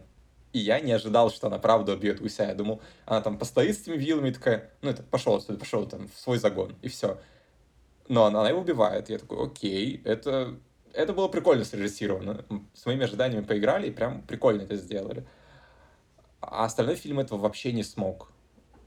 И 0.53 0.59
я 0.59 0.79
не 0.79 0.93
ожидал, 0.93 1.29
что 1.31 1.47
она 1.47 1.59
правда 1.59 1.93
убьет 1.93 2.21
гуся. 2.21 2.43
Я 2.43 2.55
думал, 2.55 2.81
она 3.05 3.19
там 3.21 3.37
постоит 3.37 3.75
с 3.75 3.81
этими 3.81 3.97
вилами 3.97 4.29
и 4.29 4.33
такая, 4.33 4.71
ну 4.81 4.89
это 4.89 5.03
пошел 5.03 5.35
отсюда, 5.35 5.59
пошел 5.59 5.85
там 5.85 6.07
в 6.07 6.17
свой 6.17 6.37
загон, 6.37 6.75
и 6.81 6.87
все. 6.87 7.19
Но 8.07 8.25
она, 8.25 8.41
она 8.41 8.49
его 8.49 8.61
убивает. 8.61 9.09
Я 9.09 9.17
такой, 9.17 9.45
окей, 9.45 10.01
это, 10.05 10.55
это 10.93 11.13
было 11.13 11.27
прикольно 11.27 11.65
срежиссировано. 11.65 12.45
С 12.73 12.85
моими 12.85 13.05
ожиданиями 13.05 13.43
поиграли 13.43 13.87
и 13.87 13.91
прям 13.91 14.21
прикольно 14.21 14.61
это 14.61 14.75
сделали. 14.75 15.25
А 16.41 16.65
остальной 16.65 16.95
фильм 16.95 17.19
этого 17.19 17.39
вообще 17.39 17.71
не 17.71 17.83
смог. 17.83 18.31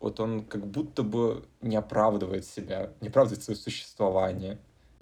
Вот 0.00 0.20
он 0.20 0.44
как 0.44 0.66
будто 0.66 1.02
бы 1.02 1.44
не 1.60 1.76
оправдывает 1.76 2.44
себя, 2.44 2.92
не 3.00 3.08
оправдывает 3.08 3.42
свое 3.42 3.58
существование. 3.58 4.58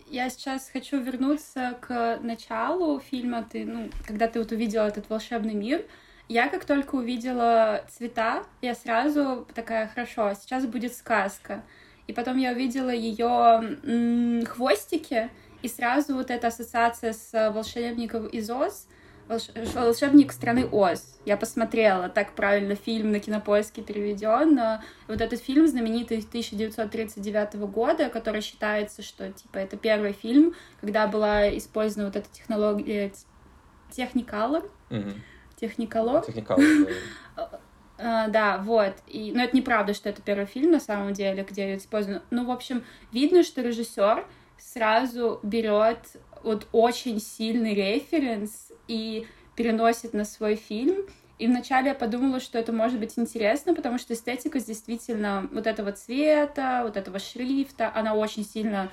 Я 0.08 0.30
сейчас 0.30 0.70
хочу 0.70 1.02
вернуться 1.02 1.76
к 1.80 2.18
началу 2.22 3.00
фильма. 3.00 3.46
Ты, 3.50 3.66
ну, 3.66 3.90
когда 4.06 4.28
ты 4.28 4.38
вот 4.38 4.52
увидела 4.52 4.86
этот 4.86 5.10
волшебный 5.10 5.54
мир, 5.54 5.84
я 6.28 6.48
как 6.48 6.64
только 6.64 6.94
увидела 6.94 7.84
цвета, 7.88 8.44
я 8.62 8.74
сразу 8.74 9.46
такая, 9.54 9.88
хорошо, 9.88 10.32
сейчас 10.34 10.64
будет 10.66 10.94
сказка. 10.94 11.62
И 12.06 12.12
потом 12.12 12.36
я 12.38 12.52
увидела 12.52 12.90
ее 12.90 14.44
хвостики, 14.46 15.30
и 15.62 15.68
сразу 15.68 16.14
вот 16.14 16.30
эта 16.30 16.48
ассоциация 16.48 17.12
с 17.12 17.50
волшебником 17.52 18.26
из 18.26 18.48
Оз, 18.50 18.86
волшебник 19.28 20.30
страны 20.30 20.68
Оз. 20.70 21.18
Я 21.24 21.36
посмотрела, 21.36 22.08
так 22.08 22.34
правильно 22.34 22.76
фильм 22.76 23.10
на 23.10 23.18
кинопоиске 23.18 23.82
переведен. 23.82 24.80
Вот 25.08 25.20
этот 25.20 25.40
фильм 25.40 25.66
знаменитый 25.66 26.18
1939 26.18 27.54
года, 27.70 28.08
который 28.08 28.40
считается, 28.40 29.02
что 29.02 29.32
типа 29.32 29.58
это 29.58 29.76
первый 29.76 30.12
фильм, 30.12 30.54
когда 30.80 31.08
была 31.08 31.48
использована 31.56 32.06
вот 32.06 32.16
эта 32.16 32.28
технология 32.32 33.12
Technicolor. 33.90 34.70
Mm-hmm. 34.90 35.14
Техниколор. 35.56 36.24
Uh, 37.98 38.28
да, 38.28 38.58
вот. 38.58 38.94
И, 39.06 39.32
но 39.32 39.44
это 39.44 39.56
неправда, 39.56 39.94
что 39.94 40.10
это 40.10 40.20
первый 40.20 40.44
фильм 40.44 40.70
на 40.70 40.80
самом 40.80 41.14
деле, 41.14 41.46
где 41.48 41.76
использовано. 41.76 42.22
Ну, 42.30 42.44
в 42.44 42.50
общем, 42.50 42.84
видно, 43.10 43.42
что 43.42 43.62
режиссер 43.62 44.26
сразу 44.58 45.40
берет 45.42 46.00
вот 46.42 46.66
очень 46.72 47.20
сильный 47.20 47.74
референс 47.74 48.70
и 48.86 49.26
переносит 49.54 50.12
на 50.12 50.24
свой 50.24 50.56
фильм. 50.56 51.06
И 51.38 51.46
вначале 51.46 51.88
я 51.88 51.94
подумала, 51.94 52.40
что 52.40 52.58
это 52.58 52.72
может 52.72 52.98
быть 52.98 53.18
интересно, 53.18 53.74
потому 53.74 53.98
что 53.98 54.14
эстетика 54.14 54.58
действительно 54.58 55.48
вот 55.52 55.66
этого 55.66 55.92
цвета, 55.92 56.82
вот 56.82 56.96
этого 56.96 57.18
шрифта, 57.18 57.90
она 57.94 58.14
очень 58.14 58.44
сильно 58.44 58.90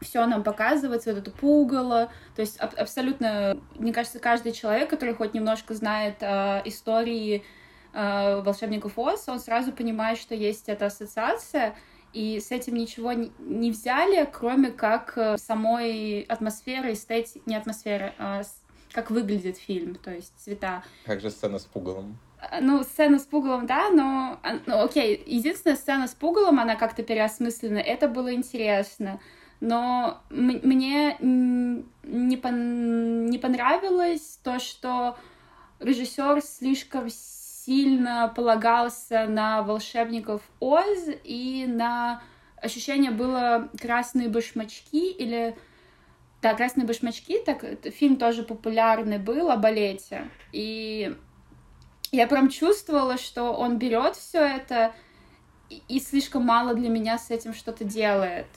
все 0.00 0.26
нам 0.26 0.42
показывает, 0.42 1.06
вот 1.06 1.16
это 1.16 1.30
пугало. 1.30 2.10
То 2.34 2.42
есть 2.42 2.58
аб- 2.58 2.74
абсолютно, 2.76 3.58
мне 3.76 3.92
кажется, 3.92 4.18
каждый 4.18 4.52
человек, 4.52 4.90
который 4.90 5.14
хоть 5.14 5.32
немножко 5.32 5.74
знает 5.74 6.16
э, 6.20 6.62
истории 6.64 7.44
э, 7.92 8.40
волшебников 8.42 8.98
Оз, 8.98 9.28
он 9.28 9.40
сразу 9.40 9.72
понимает, 9.72 10.18
что 10.18 10.34
есть 10.34 10.68
эта 10.68 10.86
ассоциация, 10.86 11.74
и 12.12 12.40
с 12.40 12.50
этим 12.50 12.74
ничего 12.74 13.12
не 13.12 13.70
взяли, 13.70 14.28
кроме 14.30 14.70
как 14.70 15.16
э, 15.16 15.38
самой 15.38 16.22
атмосферы, 16.22 16.92
эстетики, 16.92 17.42
не 17.46 17.56
атмосферы, 17.56 18.14
а 18.18 18.42
как 18.92 19.10
выглядит 19.10 19.56
фильм, 19.56 19.94
то 19.94 20.12
есть 20.12 20.32
цвета. 20.38 20.84
Как 21.06 21.20
же 21.20 21.30
сцена 21.30 21.58
с 21.58 21.64
пугалом? 21.64 22.18
А, 22.38 22.60
ну, 22.60 22.82
сцена 22.82 23.18
с 23.18 23.24
пугалом, 23.24 23.66
да, 23.66 23.88
но... 23.90 24.38
А, 24.42 24.58
ну, 24.66 24.82
окей, 24.82 25.22
единственная 25.26 25.76
сцена 25.76 26.06
с 26.08 26.14
пугалом, 26.14 26.60
она 26.60 26.76
как-то 26.76 27.02
переосмыслена, 27.02 27.78
это 27.78 28.08
было 28.08 28.34
интересно 28.34 29.20
но 29.62 30.20
мне 30.28 31.16
не, 31.20 32.36
пон 32.36 33.26
не 33.26 33.38
понравилось 33.38 34.40
то, 34.42 34.58
что 34.58 35.16
режиссер 35.78 36.42
слишком 36.42 37.08
сильно 37.64 38.32
полагался 38.34 39.26
на 39.26 39.62
волшебников 39.62 40.42
Оз 40.60 41.08
и 41.24 41.66
на 41.66 42.22
ощущение 42.56 43.10
было 43.10 43.68
красные 43.80 44.28
башмачки 44.28 45.10
или 45.10 45.56
да, 46.40 46.54
красные 46.54 46.86
башмачки, 46.86 47.38
так 47.38 47.64
фильм 47.92 48.16
тоже 48.16 48.42
популярный 48.42 49.18
был 49.18 49.50
о 49.50 49.56
балете. 49.56 50.28
И 50.52 51.16
я 52.10 52.26
прям 52.26 52.48
чувствовала, 52.48 53.16
что 53.16 53.52
он 53.52 53.78
берет 53.78 54.16
все 54.16 54.40
это 54.40 54.92
и, 55.70 55.82
и 55.88 56.00
слишком 56.00 56.44
мало 56.44 56.74
для 56.74 56.88
меня 56.88 57.16
с 57.16 57.30
этим 57.30 57.54
что-то 57.54 57.84
делает. 57.84 58.48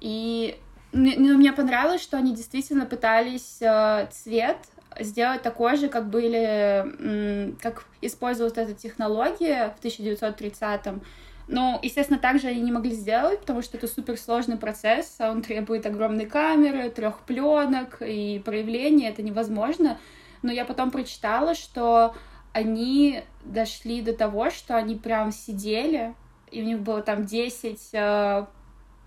И 0.00 0.58
мне, 0.92 1.14
ну, 1.16 1.38
мне 1.38 1.52
понравилось, 1.52 2.02
что 2.02 2.18
они 2.18 2.34
действительно 2.34 2.84
пытались 2.84 3.62
э, 3.62 4.08
цвет 4.12 4.58
сделать 5.00 5.42
такой 5.42 5.76
же, 5.76 5.88
как 5.88 6.08
были, 6.08 7.54
как 7.60 7.84
использовалась 8.00 8.56
эта 8.56 8.74
технология 8.74 9.74
в 9.78 9.84
1930-м. 9.84 11.02
Но, 11.48 11.78
естественно, 11.82 12.18
также 12.18 12.48
они 12.48 12.60
не 12.60 12.72
могли 12.72 12.92
сделать, 12.92 13.40
потому 13.40 13.62
что 13.62 13.76
это 13.76 13.88
суперсложный 13.88 14.56
процесс, 14.56 15.16
а 15.18 15.30
он 15.30 15.42
требует 15.42 15.84
огромной 15.86 16.26
камеры, 16.26 16.88
трех 16.88 17.20
пленок 17.20 18.00
и 18.00 18.40
проявления, 18.44 19.10
это 19.10 19.22
невозможно. 19.22 19.98
Но 20.42 20.52
я 20.52 20.64
потом 20.64 20.90
прочитала, 20.90 21.54
что 21.54 22.14
они 22.52 23.22
дошли 23.44 24.02
до 24.02 24.12
того, 24.12 24.50
что 24.50 24.76
они 24.76 24.94
прям 24.94 25.32
сидели, 25.32 26.14
и 26.50 26.62
у 26.62 26.64
них 26.64 26.80
было 26.80 27.02
там 27.02 27.24
10 27.26 27.90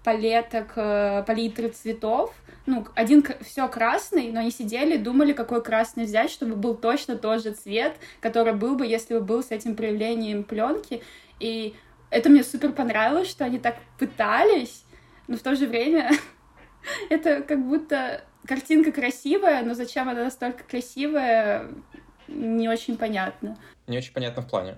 палеток, 0.06 0.74
э, 0.76 1.24
палитры 1.26 1.70
цветов. 1.70 2.34
Ну, 2.68 2.88
один 2.96 3.26
все 3.42 3.68
красный, 3.68 4.32
но 4.32 4.40
они 4.40 4.52
сидели, 4.52 4.98
думали, 4.98 5.34
какой 5.34 5.64
красный 5.64 6.06
взять, 6.06 6.32
чтобы 6.32 6.56
был 6.56 6.76
точно 6.76 7.18
тот 7.18 7.44
же 7.44 7.52
цвет, 7.52 7.98
который 8.22 8.54
был 8.54 8.76
бы, 8.76 8.86
если 8.86 9.16
бы 9.16 9.22
был 9.22 9.44
с 9.44 9.52
этим 9.52 9.76
проявлением 9.76 10.44
пленки. 10.44 11.02
И 11.40 11.76
это 12.12 12.30
мне 12.30 12.44
супер 12.44 12.72
понравилось, 12.72 13.30
что 13.30 13.46
они 13.46 13.60
так 13.60 13.78
пытались, 13.98 14.86
но 15.28 15.38
в 15.38 15.42
то 15.42 15.56
же 15.56 15.68
время 15.68 16.12
это 17.10 17.42
как 17.42 17.66
будто 17.68 18.24
картинка 18.48 18.92
красивая, 18.92 19.64
но 19.64 19.74
зачем 19.74 20.08
она 20.08 20.24
настолько 20.24 20.64
красивая, 20.64 21.68
не 22.28 22.70
очень 22.70 22.98
понятно. 22.98 23.58
Не 23.88 23.98
очень 23.98 24.14
понятно 24.14 24.44
в 24.44 24.50
плане. 24.50 24.78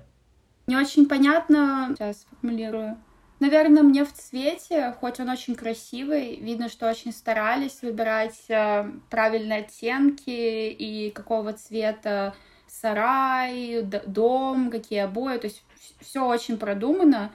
Не 0.67 0.77
очень 0.77 1.07
понятно, 1.07 1.93
сейчас 1.97 2.25
формулирую. 2.29 2.97
Наверное, 3.39 3.83
мне 3.83 4.03
в 4.03 4.11
цвете, 4.13 4.95
хоть 4.99 5.19
он 5.19 5.29
очень 5.29 5.53
красивый, 5.53 6.37
видно, 6.37 6.69
что 6.69 6.89
очень 6.89 7.11
старались 7.11 7.83
выбирать 7.83 8.45
э, 8.49 8.91
правильные 9.11 9.59
оттенки 9.59 10.71
и 10.71 11.11
какого 11.11 11.53
цвета 11.53 12.33
сарай, 12.67 13.83
дом, 13.83 14.71
какие 14.71 14.99
обои, 14.99 15.37
то 15.37 15.45
есть 15.47 15.63
все 15.99 16.25
очень 16.25 16.57
продумано, 16.57 17.31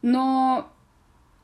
но 0.00 0.70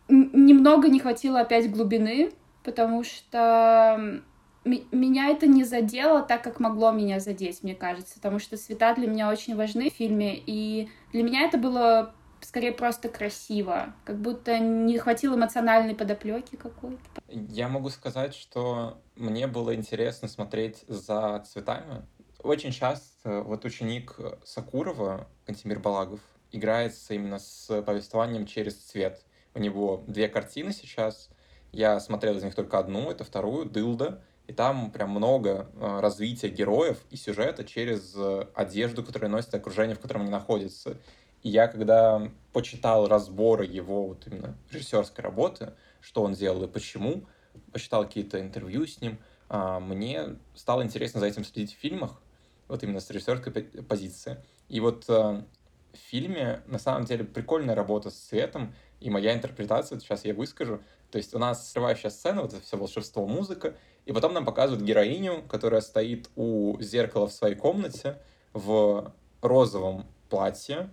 немного 0.08 0.88
не 0.88 1.00
хватило 1.00 1.40
опять 1.40 1.70
глубины, 1.70 2.32
потому 2.64 3.04
что 3.04 4.22
меня 4.64 5.28
это 5.28 5.46
не 5.46 5.64
задело 5.64 6.22
так, 6.22 6.42
как 6.42 6.58
могло 6.58 6.90
меня 6.92 7.20
задеть, 7.20 7.62
мне 7.62 7.74
кажется, 7.74 8.14
потому 8.14 8.38
что 8.38 8.56
цвета 8.56 8.94
для 8.94 9.08
меня 9.08 9.28
очень 9.28 9.56
важны 9.56 9.90
в 9.90 9.94
фильме, 9.94 10.36
и 10.38 10.88
для 11.12 11.22
меня 11.22 11.42
это 11.42 11.58
было 11.58 12.14
скорее 12.44 12.72
просто 12.72 13.08
красиво, 13.08 13.94
как 14.04 14.20
будто 14.20 14.58
не 14.58 14.98
хватило 14.98 15.36
эмоциональной 15.36 15.94
подоплеки 15.94 16.56
какой-то. 16.56 17.00
Я 17.28 17.68
могу 17.68 17.90
сказать, 17.90 18.34
что 18.34 19.00
мне 19.16 19.46
было 19.46 19.74
интересно 19.74 20.28
смотреть 20.28 20.84
за 20.88 21.44
цветами. 21.48 22.06
очень 22.42 22.72
часто 22.72 23.42
вот 23.42 23.64
ученик 23.64 24.16
Сакурова, 24.44 25.28
Кантимир 25.46 25.78
Балагов, 25.78 26.20
играется 26.50 27.14
именно 27.14 27.38
с 27.38 27.82
повествованием 27.82 28.46
через 28.46 28.76
цвет. 28.76 29.24
У 29.54 29.58
него 29.58 30.04
две 30.06 30.28
картины 30.28 30.72
сейчас. 30.72 31.30
Я 31.72 32.00
смотрел 32.00 32.36
из 32.36 32.42
них 32.42 32.54
только 32.54 32.78
одну, 32.78 33.10
это 33.10 33.24
вторую, 33.24 33.66
«Дылда». 33.66 34.22
И 34.48 34.52
там 34.52 34.90
прям 34.90 35.10
много 35.10 35.70
э, 35.74 36.00
развития 36.00 36.48
героев 36.48 36.98
и 37.10 37.16
сюжета 37.16 37.64
через 37.64 38.12
э, 38.16 38.48
одежду, 38.54 39.04
которую 39.04 39.30
носит, 39.30 39.54
окружение, 39.54 39.94
в 39.94 40.00
котором 40.00 40.22
они 40.22 40.30
находятся. 40.30 40.98
Я, 41.42 41.66
когда 41.68 42.30
почитал 42.52 43.08
разборы 43.08 43.64
его 43.64 44.08
вот 44.08 44.26
именно 44.26 44.56
режиссерской 44.70 45.24
работы, 45.24 45.72
что 46.00 46.22
он 46.22 46.34
делал 46.34 46.62
и 46.64 46.68
почему, 46.68 47.24
почитал 47.72 48.04
какие-то 48.04 48.40
интервью 48.40 48.86
с 48.86 49.00
ним, 49.00 49.18
а, 49.48 49.80
мне 49.80 50.36
стало 50.54 50.82
интересно 50.82 51.20
за 51.20 51.26
этим 51.26 51.44
следить 51.44 51.74
в 51.74 51.78
фильмах, 51.78 52.20
вот 52.68 52.82
именно 52.82 53.00
с 53.00 53.10
режиссерской 53.10 53.52
позиции. 53.82 54.38
И 54.68 54.80
вот 54.80 55.04
э, 55.08 55.12
в 55.12 55.96
фильме 55.96 56.62
на 56.66 56.78
самом 56.78 57.04
деле 57.04 57.24
прикольная 57.24 57.74
работа 57.74 58.10
с 58.10 58.14
цветом, 58.14 58.74
и 59.00 59.10
моя 59.10 59.34
интерпретация, 59.34 59.98
сейчас 59.98 60.24
я 60.24 60.32
выскажу. 60.32 60.80
То 61.10 61.18
есть 61.18 61.34
у 61.34 61.38
нас 61.38 61.70
срывающая 61.70 62.08
сцена, 62.08 62.42
вот 62.42 62.54
это 62.54 62.62
все 62.62 62.78
волшебство, 62.78 63.26
музыка, 63.26 63.74
и 64.06 64.12
потом 64.12 64.32
нам 64.32 64.44
показывают 64.46 64.82
героиню, 64.82 65.42
которая 65.42 65.80
стоит 65.80 66.30
у 66.36 66.80
зеркала 66.80 67.28
в 67.28 67.32
своей 67.32 67.54
комнате 67.54 68.18
в 68.52 69.12
розовом 69.42 70.06
платье 70.30 70.90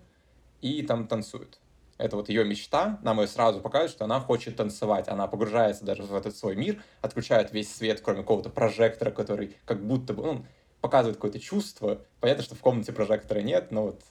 и 0.62 0.84
там 0.84 1.08
танцует. 1.08 1.60
Это 1.98 2.16
вот 2.16 2.30
ее 2.30 2.46
мечта, 2.46 2.98
нам 3.04 3.20
ее 3.20 3.28
сразу 3.28 3.60
показывают, 3.60 3.92
что 3.92 4.06
она 4.06 4.22
хочет 4.22 4.56
танцевать. 4.56 5.10
Она 5.10 5.28
погружается 5.28 5.84
даже 5.84 6.04
в 6.04 6.16
этот 6.16 6.36
свой 6.36 6.56
мир, 6.56 6.82
отключает 7.02 7.52
весь 7.52 7.76
свет, 7.76 8.00
кроме 8.00 8.22
какого-то 8.22 8.50
прожектора, 8.50 9.12
который 9.12 9.58
как 9.66 9.86
будто 9.86 10.14
бы, 10.14 10.24
ну, 10.24 10.46
показывает 10.80 11.18
какое-то 11.18 11.40
чувство. 11.40 12.02
Понятно, 12.22 12.44
что 12.44 12.56
в 12.56 12.62
комнате 12.62 12.94
прожектора 12.94 13.42
нет, 13.42 13.72
но 13.72 13.88
вот 13.88 14.02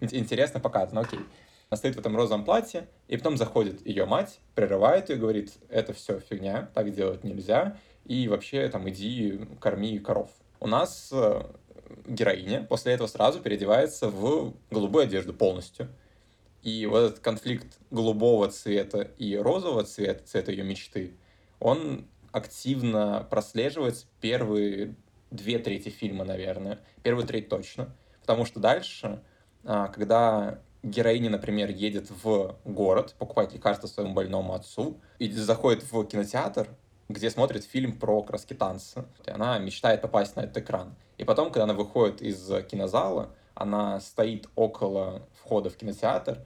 интересно 0.00 0.60
показано, 0.60 1.00
окей. 1.00 1.18
Она 1.68 1.78
стоит 1.78 1.96
в 1.96 1.98
этом 1.98 2.14
розовом 2.14 2.44
платье, 2.44 2.86
и 3.08 3.16
потом 3.16 3.36
заходит 3.36 3.84
ее 3.84 4.04
мать, 4.04 4.40
прерывает 4.54 5.08
ее, 5.08 5.16
говорит, 5.16 5.54
это 5.68 5.94
все 5.94 6.20
фигня, 6.20 6.70
так 6.74 6.92
делать 6.92 7.24
нельзя, 7.24 7.76
и 8.04 8.28
вообще 8.28 8.68
там 8.68 8.88
иди 8.88 9.40
корми 9.58 9.98
коров. 9.98 10.30
У 10.60 10.66
нас 10.66 11.10
э, 11.12 11.42
героиня 12.06 12.64
после 12.64 12.92
этого 12.92 13.06
сразу 13.06 13.40
переодевается 13.40 14.08
в 14.08 14.54
голубую 14.70 15.04
одежду 15.04 15.32
полностью. 15.32 15.88
И 16.62 16.86
вот 16.86 16.98
этот 16.98 17.18
конфликт 17.18 17.78
голубого 17.90 18.48
цвета 18.48 19.02
и 19.18 19.36
розового 19.36 19.84
цвета, 19.84 20.24
цвета 20.24 20.52
ее 20.52 20.62
мечты, 20.62 21.14
он 21.58 22.06
активно 22.30 23.26
прослеживается 23.28 24.06
первые 24.20 24.94
две 25.30 25.58
трети 25.58 25.88
фильма, 25.88 26.24
наверное. 26.24 26.78
Первую 27.02 27.26
треть 27.26 27.48
точно. 27.48 27.94
Потому 28.20 28.44
что 28.44 28.60
дальше, 28.60 29.22
а, 29.64 29.88
когда 29.88 30.60
героиня, 30.82 31.30
например, 31.30 31.70
едет 31.70 32.10
в 32.10 32.56
город 32.64 33.14
покупать 33.18 33.52
лекарства 33.52 33.86
своему 33.86 34.14
больному 34.14 34.54
отцу 34.54 35.00
и 35.18 35.30
заходит 35.30 35.90
в 35.90 36.04
кинотеатр, 36.04 36.68
где 37.08 37.30
смотрит 37.30 37.64
фильм 37.64 37.98
про 37.98 38.22
краски 38.22 38.54
танца. 38.54 39.06
И 39.26 39.30
она 39.30 39.58
мечтает 39.58 40.00
попасть 40.02 40.36
на 40.36 40.42
этот 40.42 40.58
экран. 40.58 40.94
И 41.22 41.24
потом, 41.24 41.52
когда 41.52 41.62
она 41.64 41.74
выходит 41.74 42.20
из 42.20 42.50
кинозала, 42.64 43.30
она 43.54 44.00
стоит 44.00 44.48
около 44.56 45.22
входа 45.38 45.70
в 45.70 45.76
кинотеатр, 45.76 46.40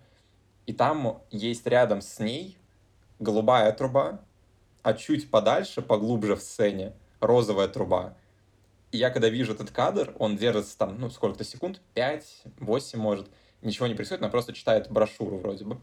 и 0.66 0.74
там 0.74 1.22
есть 1.30 1.66
рядом 1.66 2.02
с 2.02 2.18
ней 2.18 2.58
голубая 3.18 3.72
труба, 3.72 4.20
а 4.82 4.92
чуть 4.92 5.30
подальше, 5.30 5.80
поглубже 5.80 6.36
в 6.36 6.42
сцене, 6.42 6.92
розовая 7.20 7.68
труба. 7.68 8.18
И 8.92 8.98
я 8.98 9.08
когда 9.08 9.30
вижу 9.30 9.54
этот 9.54 9.70
кадр, 9.70 10.14
он 10.18 10.36
держится 10.36 10.76
там, 10.76 11.00
ну, 11.00 11.08
сколько-то 11.08 11.44
секунд, 11.44 11.80
5, 11.94 12.42
8, 12.58 12.98
может, 12.98 13.30
ничего 13.62 13.86
не 13.86 13.94
происходит, 13.94 14.24
она 14.24 14.30
просто 14.30 14.52
читает 14.52 14.90
брошюру 14.90 15.38
вроде 15.38 15.64
бы. 15.64 15.80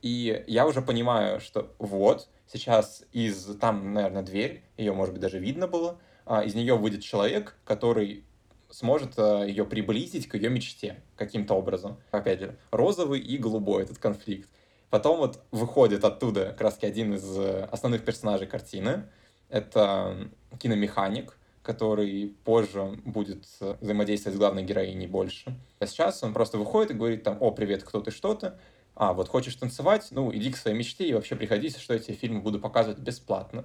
И 0.00 0.42
я 0.46 0.66
уже 0.66 0.80
понимаю, 0.80 1.38
что 1.38 1.74
вот, 1.78 2.30
сейчас 2.50 3.04
из, 3.12 3.44
там, 3.60 3.92
наверное, 3.92 4.22
дверь, 4.22 4.62
ее, 4.78 4.94
может 4.94 5.12
быть, 5.12 5.20
даже 5.20 5.38
видно 5.38 5.68
было, 5.68 5.98
из 6.26 6.54
нее 6.54 6.76
выйдет 6.76 7.02
человек, 7.02 7.56
который 7.64 8.24
сможет 8.72 9.18
а, 9.18 9.44
ее 9.44 9.64
приблизить 9.64 10.28
к 10.28 10.34
ее 10.34 10.50
мечте 10.50 11.02
каким-то 11.16 11.54
образом. 11.54 11.98
Опять 12.10 12.40
же, 12.40 12.58
розовый 12.70 13.20
и 13.20 13.36
голубой 13.36 13.82
этот 13.82 13.98
конфликт. 13.98 14.48
Потом 14.90 15.18
вот 15.18 15.42
выходит 15.50 16.04
оттуда 16.04 16.46
как 16.46 16.60
раз 16.60 16.78
один 16.82 17.14
из 17.14 17.24
э, 17.38 17.66
основных 17.70 18.04
персонажей 18.04 18.46
картины. 18.46 19.04
Это 19.48 20.28
киномеханик, 20.58 21.38
который 21.62 22.34
позже 22.44 23.00
будет 23.04 23.46
э, 23.60 23.76
взаимодействовать 23.80 24.36
с 24.36 24.38
главной 24.38 24.64
героиней 24.64 25.06
больше. 25.06 25.58
А 25.78 25.86
сейчас 25.86 26.22
он 26.22 26.34
просто 26.34 26.58
выходит 26.58 26.90
и 26.90 26.94
говорит 26.94 27.22
там, 27.22 27.38
о, 27.40 27.52
привет, 27.52 27.84
кто 27.84 28.02
ты, 28.02 28.10
что 28.10 28.34
ты? 28.34 28.52
А, 28.94 29.14
вот 29.14 29.28
хочешь 29.28 29.54
танцевать? 29.54 30.08
Ну, 30.10 30.34
иди 30.34 30.52
к 30.52 30.58
своей 30.58 30.76
мечте 30.76 31.06
и 31.08 31.14
вообще 31.14 31.36
приходи, 31.36 31.70
что 31.70 31.94
я 31.94 31.98
тебе 31.98 32.14
фильмы 32.14 32.42
буду 32.42 32.60
показывать 32.60 32.98
бесплатно. 32.98 33.64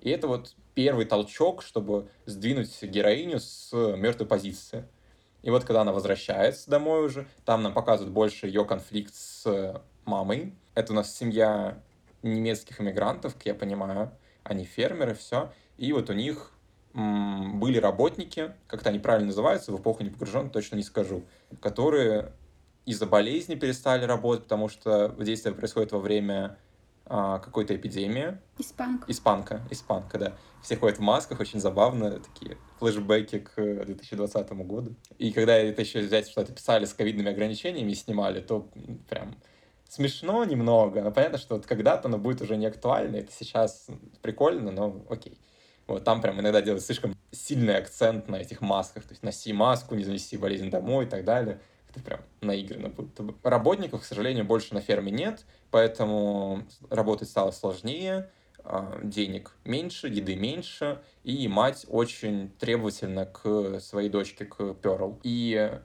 И 0.00 0.10
это 0.10 0.28
вот 0.28 0.54
первый 0.74 1.04
толчок, 1.04 1.62
чтобы 1.62 2.08
сдвинуть 2.26 2.82
героиню 2.82 3.40
с 3.40 3.72
мертвой 3.72 4.26
позиции. 4.26 4.86
И 5.42 5.50
вот 5.50 5.64
когда 5.64 5.82
она 5.82 5.92
возвращается 5.92 6.70
домой 6.70 7.04
уже, 7.04 7.26
там 7.44 7.62
нам 7.62 7.72
показывают 7.72 8.12
больше 8.12 8.46
ее 8.46 8.64
конфликт 8.64 9.14
с 9.14 9.80
мамой. 10.04 10.54
Это 10.74 10.92
у 10.92 10.96
нас 10.96 11.14
семья 11.16 11.82
немецких 12.22 12.80
иммигрантов, 12.80 13.34
как 13.34 13.46
я 13.46 13.54
понимаю. 13.54 14.12
Они 14.42 14.64
фермеры, 14.64 15.14
все. 15.14 15.52
И 15.76 15.92
вот 15.92 16.10
у 16.10 16.12
них 16.12 16.52
были 16.94 17.78
работники, 17.78 18.52
как-то 18.66 18.88
они 18.88 18.98
правильно 18.98 19.26
называются, 19.26 19.70
в 19.70 19.80
эпоху 19.80 20.02
не 20.02 20.10
погружен, 20.10 20.50
точно 20.50 20.76
не 20.76 20.82
скажу, 20.82 21.22
которые 21.60 22.32
из-за 22.86 23.06
болезни 23.06 23.54
перестали 23.54 24.04
работать, 24.04 24.44
потому 24.44 24.68
что 24.68 25.14
действие 25.18 25.54
происходит 25.54 25.92
во 25.92 26.00
время 26.00 26.56
какой-то 27.08 27.74
эпидемии. 27.74 28.38
Испанка. 28.58 29.10
Испанка, 29.10 29.62
испанка, 29.70 30.18
да. 30.18 30.36
Все 30.62 30.76
ходят 30.76 30.98
в 30.98 31.02
масках, 31.02 31.40
очень 31.40 31.60
забавно, 31.60 32.20
такие 32.20 32.58
флешбеки 32.78 33.38
к 33.38 33.54
2020 33.56 34.52
году. 34.52 34.94
И 35.18 35.32
когда 35.32 35.56
это 35.56 35.82
еще 35.82 36.00
взять, 36.00 36.28
что 36.28 36.42
это 36.42 36.52
писали 36.52 36.84
с 36.84 36.92
ковидными 36.92 37.30
ограничениями 37.30 37.92
и 37.92 37.94
снимали, 37.94 38.40
то 38.40 38.68
прям 39.08 39.36
смешно 39.88 40.44
немного. 40.44 41.02
Но 41.02 41.10
понятно, 41.10 41.38
что 41.38 41.56
вот 41.56 41.66
когда-то 41.66 42.08
оно 42.08 42.18
будет 42.18 42.42
уже 42.42 42.56
не 42.56 42.66
актуально. 42.66 43.16
Это 43.16 43.32
сейчас 43.32 43.86
прикольно, 44.20 44.70
но 44.70 45.04
окей. 45.08 45.38
Вот 45.86 46.04
там 46.04 46.20
прям 46.20 46.38
иногда 46.40 46.60
делают 46.60 46.84
слишком 46.84 47.14
сильный 47.30 47.76
акцент 47.76 48.28
на 48.28 48.36
этих 48.36 48.60
масках. 48.60 49.04
То 49.04 49.12
есть 49.12 49.22
носи 49.22 49.52
маску, 49.52 49.94
не 49.94 50.04
занеси 50.04 50.36
болезнь 50.36 50.70
домой 50.70 51.06
и 51.06 51.08
так 51.08 51.24
далее. 51.24 51.60
Это 51.98 52.04
прям 52.04 52.20
наиграно 52.40 52.88
будто 52.88 53.22
бы. 53.22 53.34
Работников, 53.42 54.02
к 54.02 54.04
сожалению, 54.04 54.44
больше 54.44 54.74
на 54.74 54.80
ферме 54.80 55.10
нет, 55.10 55.44
поэтому 55.70 56.62
работать 56.90 57.28
стало 57.28 57.50
сложнее, 57.50 58.30
а, 58.64 59.00
денег 59.02 59.52
меньше, 59.64 60.08
еды 60.08 60.36
меньше, 60.36 61.02
и 61.24 61.48
мать 61.48 61.86
очень 61.88 62.50
требовательна 62.58 63.26
к 63.26 63.80
своей 63.80 64.08
дочке, 64.08 64.44
к 64.44 64.74
Перл. 64.74 65.18
И 65.22 65.80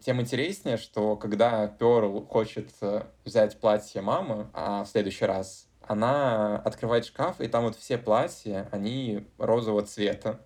тем 0.00 0.20
интереснее, 0.20 0.76
что 0.76 1.16
когда 1.16 1.66
Перл 1.66 2.26
хочет 2.26 2.70
э, 2.80 3.04
взять 3.24 3.58
платье 3.58 4.02
мамы, 4.02 4.48
а 4.52 4.84
в 4.84 4.88
следующий 4.88 5.24
раз 5.24 5.68
она 5.80 6.58
открывает 6.58 7.04
шкаф, 7.04 7.40
и 7.40 7.48
там 7.48 7.64
вот 7.64 7.76
все 7.76 7.98
платья, 7.98 8.68
они 8.70 9.26
розового 9.38 9.82
цвета. 9.82 10.40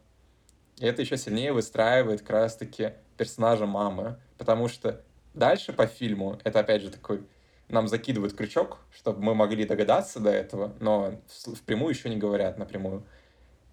И 0.79 0.87
это 0.87 1.03
еще 1.03 1.17
сильнее 1.17 1.53
выстраивает 1.53 2.21
как 2.21 2.31
раз-таки 2.31 2.93
персонажа 3.17 3.67
мамы, 3.67 4.19
потому 4.39 4.69
что 4.69 5.03
дальше 5.35 5.73
по 5.73 5.87
фильму 5.87 6.39
это 6.45 6.61
опять 6.61 6.83
же 6.83 6.91
такой 6.91 7.23
нам 7.69 7.87
закидывают 7.87 8.35
крючок, 8.35 8.79
чтобы 8.91 9.23
мы 9.23 9.35
могли 9.35 9.67
догадаться 9.67 10.21
до 10.21 10.31
этого, 10.31 10.73
но 10.81 11.21
впрямую 11.55 11.95
еще 11.95 12.09
не 12.09 12.17
говорят 12.17 12.59
напрямую. 12.59 13.05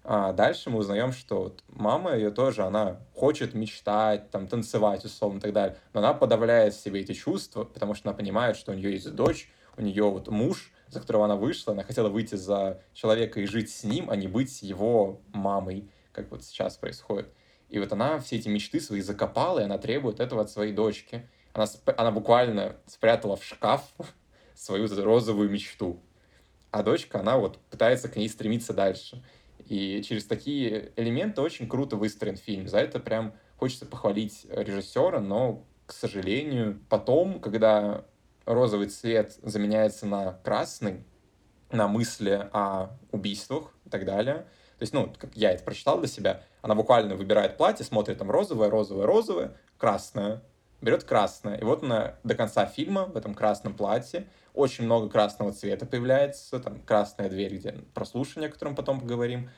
А 0.04 0.32
дальше 0.32 0.70
мы 0.70 0.78
узнаем, 0.78 1.12
что 1.12 1.44
вот 1.44 1.64
мама 1.68 2.14
ее 2.14 2.30
тоже, 2.30 2.62
она 2.62 3.00
хочет 3.14 3.54
мечтать, 3.54 4.30
там, 4.30 4.46
танцевать, 4.46 5.04
условно, 5.04 5.38
и 5.38 5.40
так 5.40 5.52
далее, 5.52 5.76
но 5.92 6.00
она 6.00 6.14
подавляет 6.14 6.74
в 6.74 6.80
себе 6.80 7.00
эти 7.00 7.12
чувства, 7.12 7.64
потому 7.64 7.94
что 7.94 8.08
она 8.08 8.16
понимает, 8.16 8.56
что 8.56 8.70
у 8.70 8.74
нее 8.76 8.92
есть 8.92 9.12
дочь, 9.14 9.50
у 9.76 9.82
нее 9.82 10.04
вот 10.04 10.28
муж, 10.28 10.72
за 10.88 11.00
которого 11.00 11.24
она 11.24 11.34
вышла, 11.34 11.72
она 11.72 11.82
хотела 11.82 12.08
выйти 12.08 12.36
за 12.36 12.80
человека 12.94 13.40
и 13.40 13.46
жить 13.46 13.70
с 13.70 13.82
ним, 13.82 14.08
а 14.08 14.14
не 14.14 14.28
быть 14.28 14.62
его 14.62 15.20
мамой, 15.32 15.90
как 16.12 16.30
вот 16.30 16.44
сейчас 16.44 16.76
происходит. 16.76 17.28
И 17.68 17.78
вот 17.78 17.92
она 17.92 18.18
все 18.18 18.36
эти 18.36 18.48
мечты 18.48 18.80
свои 18.80 19.00
закопала, 19.00 19.60
и 19.60 19.64
она 19.64 19.78
требует 19.78 20.20
этого 20.20 20.42
от 20.42 20.50
своей 20.50 20.72
дочки. 20.72 21.28
Она, 21.52 21.66
она 21.96 22.10
буквально 22.10 22.76
спрятала 22.86 23.36
в 23.36 23.44
шкаф 23.44 23.82
свою 24.54 24.88
розовую 25.02 25.50
мечту. 25.50 26.00
А 26.70 26.82
дочка, 26.82 27.20
она 27.20 27.38
вот 27.38 27.58
пытается 27.70 28.08
к 28.08 28.16
ней 28.16 28.28
стремиться 28.28 28.72
дальше. 28.72 29.24
И 29.66 30.02
через 30.02 30.26
такие 30.26 30.92
элементы 30.96 31.40
очень 31.40 31.68
круто 31.68 31.96
выстроен 31.96 32.36
фильм. 32.36 32.68
За 32.68 32.78
это 32.78 33.00
прям 33.00 33.34
хочется 33.56 33.86
похвалить 33.86 34.46
режиссера, 34.50 35.20
но, 35.20 35.64
к 35.86 35.92
сожалению, 35.92 36.80
потом, 36.88 37.40
когда 37.40 38.04
розовый 38.44 38.88
цвет 38.88 39.36
заменяется 39.42 40.06
на 40.06 40.34
красный, 40.44 41.04
на 41.70 41.88
мысли 41.88 42.48
о 42.52 42.90
убийствах 43.10 43.74
и 43.84 43.90
так 43.90 44.04
далее, 44.04 44.46
То 44.78 44.82
есть, 44.82 44.92
ну, 44.92 45.12
как 45.18 45.34
я 45.34 45.52
это 45.52 45.64
прочитал 45.64 45.98
для 45.98 46.06
себя, 46.06 46.42
она 46.66 46.74
буквально 46.74 47.14
выбирает 47.14 47.56
платье, 47.56 47.86
смотрит 47.86 48.18
там 48.18 48.28
розовое, 48.28 48.68
розовое, 48.68 49.06
розовое, 49.06 49.56
красное, 49.78 50.42
берет 50.80 51.04
красное. 51.04 51.56
И 51.56 51.62
вот 51.62 51.84
она 51.84 52.16
до 52.24 52.34
конца 52.34 52.66
фильма 52.66 53.04
в 53.04 53.16
этом 53.16 53.34
красном 53.34 53.72
платье, 53.72 54.26
очень 54.52 54.84
много 54.84 55.08
красного 55.08 55.52
цвета 55.52 55.86
появляется, 55.86 56.58
там 56.58 56.80
красная 56.80 57.28
дверь, 57.28 57.58
где 57.58 57.72
прослушивание, 57.94 58.50
о 58.50 58.52
котором 58.52 58.74
потом 58.74 59.00
поговорим, 59.00 59.48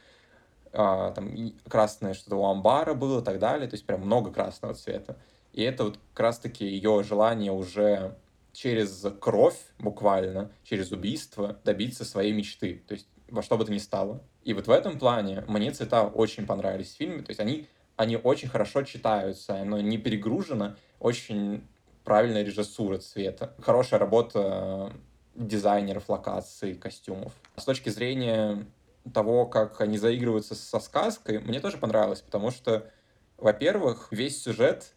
а, 0.74 1.12
там 1.12 1.54
красное 1.66 2.12
что-то 2.12 2.36
у 2.36 2.44
амбара 2.44 2.92
было 2.92 3.22
и 3.22 3.24
так 3.24 3.38
далее, 3.38 3.66
то 3.68 3.74
есть 3.74 3.86
прям 3.86 4.02
много 4.02 4.30
красного 4.30 4.74
цвета. 4.74 5.16
И 5.54 5.62
это 5.62 5.84
вот 5.84 5.98
как 6.12 6.20
раз-таки 6.20 6.66
ее 6.66 7.02
желание 7.04 7.52
уже 7.52 8.18
через 8.52 9.06
кровь, 9.18 9.56
буквально, 9.78 10.50
через 10.62 10.92
убийство 10.92 11.56
добиться 11.64 12.04
своей 12.04 12.34
мечты, 12.34 12.82
то 12.86 12.92
есть 12.92 13.08
во 13.30 13.42
что 13.42 13.56
бы 13.56 13.64
то 13.64 13.72
ни 13.72 13.78
стало. 13.78 14.22
И 14.48 14.54
вот 14.54 14.66
в 14.66 14.70
этом 14.70 14.98
плане 14.98 15.44
мне 15.46 15.70
цвета 15.72 16.04
очень 16.04 16.46
понравились 16.46 16.94
в 16.94 16.96
фильме, 16.96 17.20
то 17.22 17.28
есть 17.28 17.38
они, 17.38 17.68
они 17.96 18.16
очень 18.16 18.48
хорошо 18.48 18.82
читаются, 18.82 19.60
оно 19.60 19.78
не 19.78 19.98
перегружено, 19.98 20.74
очень 21.00 21.68
правильная 22.02 22.44
режиссура 22.44 22.96
цвета, 22.96 23.54
хорошая 23.60 24.00
работа 24.00 24.90
дизайнеров 25.34 26.08
локаций, 26.08 26.74
костюмов. 26.76 27.34
С 27.56 27.64
точки 27.66 27.90
зрения 27.90 28.64
того, 29.12 29.44
как 29.44 29.82
они 29.82 29.98
заигрываются 29.98 30.54
со 30.54 30.80
сказкой, 30.80 31.40
мне 31.40 31.60
тоже 31.60 31.76
понравилось, 31.76 32.22
потому 32.22 32.50
что, 32.50 32.90
во-первых, 33.36 34.08
весь 34.12 34.42
сюжет, 34.42 34.94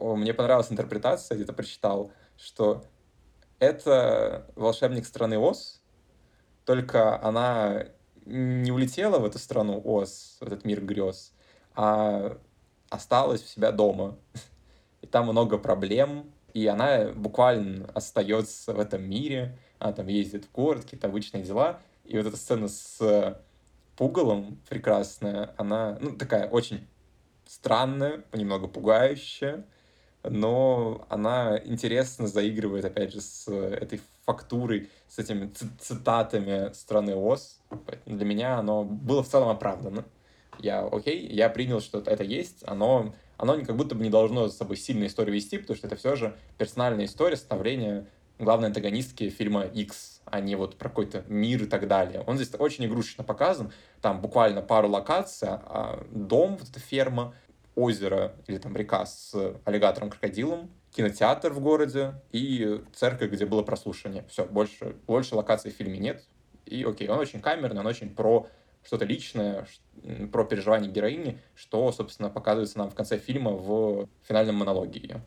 мне 0.00 0.34
понравилась 0.34 0.72
интерпретация, 0.72 1.36
где-то 1.36 1.52
прочитал, 1.52 2.10
что 2.36 2.84
это 3.60 4.50
волшебник 4.56 5.06
страны 5.06 5.38
Оз, 5.38 5.80
только 6.64 7.22
она 7.22 7.86
не 8.26 8.70
улетела 8.70 9.18
в 9.18 9.24
эту 9.24 9.38
страну 9.38 9.80
Оз, 9.84 10.36
в 10.40 10.46
этот 10.46 10.64
мир 10.64 10.84
грез, 10.84 11.32
а 11.74 12.38
осталась 12.88 13.42
у 13.42 13.46
себя 13.46 13.72
дома. 13.72 14.16
И 15.00 15.06
там 15.06 15.26
много 15.26 15.58
проблем, 15.58 16.30
и 16.52 16.66
она 16.66 17.12
буквально 17.12 17.86
остается 17.94 18.74
в 18.74 18.80
этом 18.80 19.02
мире, 19.08 19.56
она 19.78 19.92
там 19.92 20.06
ездит 20.08 20.44
в 20.44 20.52
город, 20.52 20.84
какие-то 20.84 21.06
обычные 21.06 21.42
дела, 21.42 21.80
и 22.04 22.16
вот 22.18 22.26
эта 22.26 22.36
сцена 22.36 22.68
с 22.68 23.40
пугалом 23.96 24.60
прекрасная, 24.68 25.54
она, 25.56 25.98
ну, 26.00 26.16
такая 26.16 26.48
очень 26.48 26.86
странная, 27.46 28.24
немного 28.32 28.66
пугающая, 28.66 29.64
но 30.22 31.06
она 31.08 31.60
интересно 31.64 32.26
заигрывает, 32.26 32.84
опять 32.84 33.12
же, 33.12 33.20
с 33.20 33.48
этой 33.48 34.00
фактурой, 34.30 34.88
с 35.08 35.18
этими 35.18 35.52
цитатами 35.80 36.72
страны 36.72 37.16
Оз. 37.16 37.60
Для 38.06 38.24
меня 38.24 38.58
оно 38.58 38.84
было 38.84 39.22
в 39.22 39.28
целом 39.28 39.48
оправдано. 39.48 40.04
Я, 40.58 40.86
окей, 40.86 41.26
я 41.26 41.48
принял, 41.48 41.80
что 41.80 41.98
это 41.98 42.22
есть, 42.22 42.62
оно, 42.66 43.14
оно 43.38 43.64
как 43.64 43.76
будто 43.76 43.94
бы 43.94 44.02
не 44.02 44.10
должно 44.10 44.46
за 44.46 44.54
собой 44.54 44.76
сильную 44.76 45.08
историю 45.08 45.34
вести, 45.34 45.58
потому 45.58 45.76
что 45.76 45.86
это 45.86 45.96
все 45.96 46.16
же 46.16 46.36
персональная 46.58 47.06
история 47.06 47.36
становления 47.36 48.06
главной 48.38 48.68
антагонистки 48.68 49.30
фильма 49.30 49.64
X, 49.64 50.20
а 50.26 50.40
не 50.40 50.56
вот 50.56 50.76
про 50.76 50.88
какой-то 50.88 51.24
мир 51.28 51.62
и 51.62 51.66
так 51.66 51.88
далее. 51.88 52.22
Он 52.26 52.36
здесь 52.36 52.50
очень 52.58 52.84
игрушечно 52.84 53.24
показан. 53.24 53.72
Там 54.00 54.20
буквально 54.20 54.62
пару 54.62 54.88
локаций, 54.88 55.48
а 55.50 56.04
дом, 56.10 56.56
вот 56.56 56.68
эта 56.68 56.80
ферма, 56.80 57.34
озеро 57.74 58.34
или 58.46 58.58
там 58.58 58.76
река 58.76 59.06
с 59.06 59.34
аллигатором-крокодилом, 59.64 60.70
кинотеатр 60.92 61.52
в 61.52 61.60
городе 61.60 62.14
и 62.32 62.82
церковь, 62.92 63.30
где 63.30 63.46
было 63.46 63.62
прослушивание. 63.62 64.24
Все, 64.28 64.44
больше, 64.44 64.96
больше 65.06 65.34
локаций 65.34 65.70
в 65.70 65.74
фильме 65.74 65.98
нет. 65.98 66.24
И 66.66 66.84
окей, 66.84 67.08
он 67.08 67.18
очень 67.18 67.40
камерный, 67.40 67.80
он 67.80 67.86
очень 67.86 68.14
про 68.14 68.46
что-то 68.84 69.04
личное, 69.04 69.66
про 70.32 70.44
переживания 70.44 70.90
героини, 70.90 71.38
что, 71.54 71.90
собственно, 71.92 72.30
показывается 72.30 72.78
нам 72.78 72.90
в 72.90 72.94
конце 72.94 73.18
фильма 73.18 73.52
в 73.52 74.08
финальном 74.22 74.56
монологе. 74.56 75.20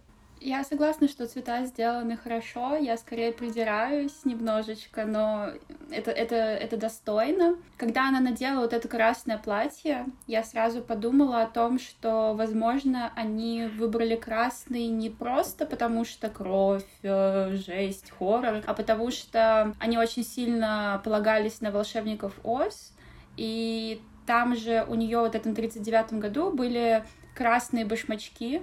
Я 0.46 0.66
согласна, 0.66 1.08
что 1.08 1.26
цвета 1.26 1.64
сделаны 1.64 2.18
хорошо. 2.18 2.76
Я 2.76 2.98
скорее 2.98 3.32
придираюсь 3.32 4.26
немножечко, 4.26 5.06
но 5.06 5.52
это, 5.90 6.12
это, 6.12 6.36
это 6.36 6.76
достойно. 6.76 7.56
Когда 7.78 8.10
она 8.10 8.20
надела 8.20 8.60
вот 8.60 8.74
это 8.74 8.90
красное 8.90 9.38
платье, 9.38 10.06
я 10.28 10.44
сразу 10.44 10.82
подумала 10.82 11.44
о 11.44 11.48
том, 11.48 11.80
что, 11.80 12.34
возможно, 12.34 13.14
они 13.16 13.68
выбрали 13.68 14.18
красный 14.18 14.88
не 14.88 15.10
просто 15.10 15.66
потому, 15.66 16.04
что 16.04 16.30
кровь, 16.30 16.84
э, 17.04 17.54
жесть, 17.54 18.12
хоррор, 18.12 18.64
а 18.66 18.74
потому 18.74 19.12
что 19.12 19.74
они 19.80 19.98
очень 19.98 20.26
сильно 20.26 21.02
полагались 21.06 21.62
на 21.62 21.72
волшебников 21.72 22.34
Оз, 22.44 22.92
и 23.38 24.02
там 24.26 24.58
же 24.58 24.86
у 24.90 24.96
нее 24.96 25.20
вот 25.20 25.32
в 25.32 25.36
этом 25.36 25.56
39 25.56 26.20
году 26.20 26.52
были 26.52 27.06
красные 27.34 27.86
башмачки, 27.86 28.62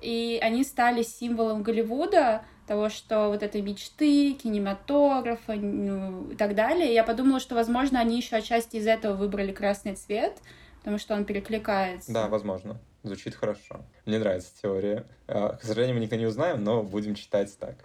и 0.00 0.38
они 0.42 0.64
стали 0.64 1.02
символом 1.02 1.62
Голливуда, 1.62 2.44
того, 2.66 2.88
что 2.88 3.28
вот 3.28 3.42
этой 3.42 3.62
мечты, 3.62 4.32
кинематографа 4.34 5.54
ну, 5.54 6.30
и 6.32 6.34
так 6.34 6.54
далее. 6.54 6.92
Я 6.92 7.04
подумала, 7.04 7.40
что, 7.40 7.54
возможно, 7.54 8.00
они 8.00 8.16
еще 8.16 8.36
отчасти 8.36 8.76
из 8.76 8.86
этого 8.86 9.14
выбрали 9.14 9.52
красный 9.52 9.94
цвет, 9.94 10.38
потому 10.80 10.98
что 10.98 11.14
он 11.14 11.24
перекликается. 11.24 12.12
Да, 12.12 12.28
возможно. 12.28 12.80
Звучит 13.02 13.36
хорошо. 13.36 13.84
Мне 14.04 14.18
нравится 14.18 14.50
теория. 14.60 15.06
А, 15.28 15.50
к 15.54 15.62
сожалению, 15.62 15.94
мы 15.94 16.00
никогда 16.00 16.16
не 16.16 16.26
узнаем, 16.26 16.64
но 16.64 16.82
будем 16.82 17.14
читать 17.14 17.56
так 17.58 17.76